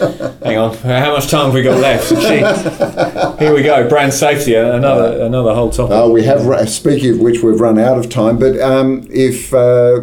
Hang 0.00 0.56
on, 0.56 0.74
how 0.78 1.12
much 1.12 1.28
time 1.28 1.46
have 1.46 1.54
we 1.54 1.62
got 1.62 1.78
left? 1.78 2.10
Here 3.38 3.54
we 3.54 3.62
go, 3.62 3.86
brand 3.86 4.14
safety, 4.14 4.54
another 4.54 5.20
another 5.22 5.54
whole 5.54 5.68
topic. 5.68 5.94
Uh, 5.94 6.08
we 6.08 6.24
have, 6.24 6.68
speaking 6.70 7.10
of 7.12 7.20
which, 7.20 7.42
we've 7.42 7.60
run 7.60 7.78
out 7.78 7.98
of 7.98 8.08
time. 8.08 8.38
But 8.38 8.58
um, 8.60 9.06
if 9.10 9.52
uh, 9.52 10.00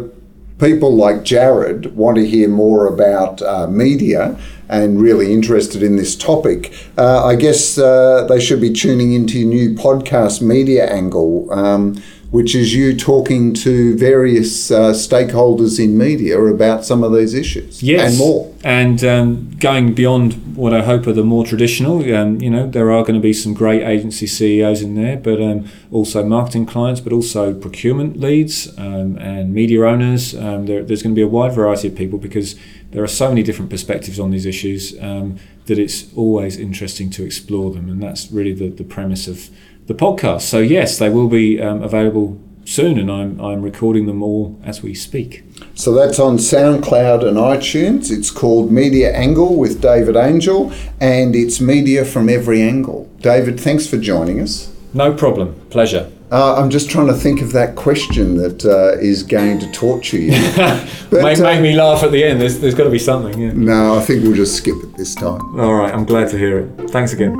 people 0.60 0.94
like 0.94 1.24
Jared 1.24 1.96
want 1.96 2.16
to 2.16 2.26
hear 2.26 2.48
more 2.48 2.86
about 2.86 3.42
uh, 3.42 3.66
media 3.66 4.38
and 4.68 5.00
really 5.00 5.32
interested 5.32 5.82
in 5.82 5.96
this 5.96 6.14
topic, 6.14 6.72
uh, 6.96 7.24
I 7.26 7.34
guess 7.34 7.76
uh, 7.76 8.24
they 8.28 8.38
should 8.38 8.60
be 8.60 8.72
tuning 8.72 9.14
into 9.14 9.40
your 9.40 9.48
new 9.48 9.74
podcast, 9.74 10.40
Media 10.40 10.86
Angle. 10.86 11.52
Um, 11.52 12.00
which 12.30 12.54
is 12.54 12.74
you 12.74 12.94
talking 12.94 13.54
to 13.54 13.96
various 13.96 14.70
uh, 14.70 14.92
stakeholders 14.92 15.82
in 15.82 15.96
media 15.96 16.38
about 16.38 16.84
some 16.84 17.02
of 17.02 17.14
these 17.14 17.32
issues 17.32 17.82
yes. 17.82 18.10
and 18.10 18.18
more. 18.18 18.54
And 18.62 19.02
um, 19.02 19.56
going 19.58 19.94
beyond 19.94 20.56
what 20.56 20.74
I 20.74 20.82
hope 20.82 21.06
are 21.06 21.14
the 21.14 21.24
more 21.24 21.46
traditional, 21.46 22.00
um, 22.14 22.38
you 22.40 22.50
know, 22.50 22.66
there 22.66 22.92
are 22.92 23.02
going 23.02 23.14
to 23.14 23.20
be 23.20 23.32
some 23.32 23.54
great 23.54 23.82
agency 23.82 24.26
CEOs 24.26 24.82
in 24.82 24.94
there, 24.94 25.16
but 25.16 25.40
um, 25.40 25.68
also 25.90 26.22
marketing 26.22 26.66
clients, 26.66 27.00
but 27.00 27.14
also 27.14 27.54
procurement 27.54 28.18
leads 28.18 28.76
um, 28.78 29.16
and 29.16 29.54
media 29.54 29.86
owners. 29.86 30.34
Um, 30.34 30.66
there, 30.66 30.82
there's 30.82 31.02
going 31.02 31.14
to 31.14 31.18
be 31.18 31.22
a 31.22 31.28
wide 31.28 31.52
variety 31.52 31.88
of 31.88 31.94
people 31.94 32.18
because 32.18 32.56
there 32.90 33.02
are 33.02 33.08
so 33.08 33.28
many 33.30 33.42
different 33.42 33.70
perspectives 33.70 34.20
on 34.20 34.32
these 34.32 34.44
issues 34.44 34.98
um, 35.00 35.38
that 35.64 35.78
it's 35.78 36.12
always 36.14 36.58
interesting 36.58 37.08
to 37.10 37.24
explore 37.24 37.70
them, 37.72 37.88
and 37.88 38.02
that's 38.02 38.30
really 38.30 38.52
the, 38.52 38.68
the 38.68 38.84
premise 38.84 39.28
of 39.28 39.50
the 39.88 39.94
podcast. 39.94 40.42
So 40.42 40.60
yes, 40.60 40.98
they 40.98 41.10
will 41.10 41.28
be 41.28 41.60
um, 41.60 41.82
available 41.82 42.38
soon, 42.64 42.98
and 42.98 43.10
I'm 43.10 43.40
I'm 43.40 43.62
recording 43.62 44.06
them 44.06 44.22
all 44.22 44.56
as 44.62 44.82
we 44.82 44.94
speak. 44.94 45.42
So 45.74 45.92
that's 45.92 46.20
on 46.20 46.36
SoundCloud 46.36 47.26
and 47.26 47.36
iTunes. 47.36 48.10
It's 48.10 48.30
called 48.30 48.70
Media 48.70 49.12
Angle 49.12 49.56
with 49.56 49.80
David 49.80 50.16
Angell, 50.16 50.72
and 51.00 51.34
it's 51.34 51.60
media 51.60 52.04
from 52.04 52.28
every 52.28 52.62
angle. 52.62 53.10
David, 53.20 53.58
thanks 53.58 53.86
for 53.86 53.96
joining 53.96 54.40
us. 54.40 54.72
No 54.94 55.12
problem. 55.12 55.58
Pleasure. 55.70 56.10
Uh, 56.30 56.56
I'm 56.56 56.68
just 56.68 56.90
trying 56.90 57.06
to 57.06 57.14
think 57.14 57.40
of 57.40 57.52
that 57.52 57.74
question 57.74 58.36
that 58.36 58.62
uh, 58.64 58.98
is 59.00 59.22
going 59.22 59.58
to 59.60 59.72
torture 59.72 60.18
you. 60.18 60.32
But, 61.10 61.22
make, 61.22 61.38
uh, 61.38 61.42
make 61.42 61.62
me 61.62 61.74
laugh 61.74 62.02
at 62.02 62.12
the 62.12 62.22
end. 62.22 62.38
There's, 62.38 62.58
there's 62.58 62.74
got 62.74 62.84
to 62.84 62.90
be 62.90 62.98
something. 62.98 63.40
Yeah. 63.40 63.52
No, 63.54 63.96
I 63.98 64.02
think 64.02 64.22
we'll 64.22 64.34
just 64.34 64.56
skip 64.56 64.76
it 64.82 64.94
this 64.98 65.14
time. 65.14 65.58
All 65.58 65.72
right. 65.72 65.94
I'm 65.94 66.04
glad 66.04 66.28
to 66.32 66.36
hear 66.36 66.58
it. 66.58 66.90
Thanks 66.90 67.14
again. 67.14 67.34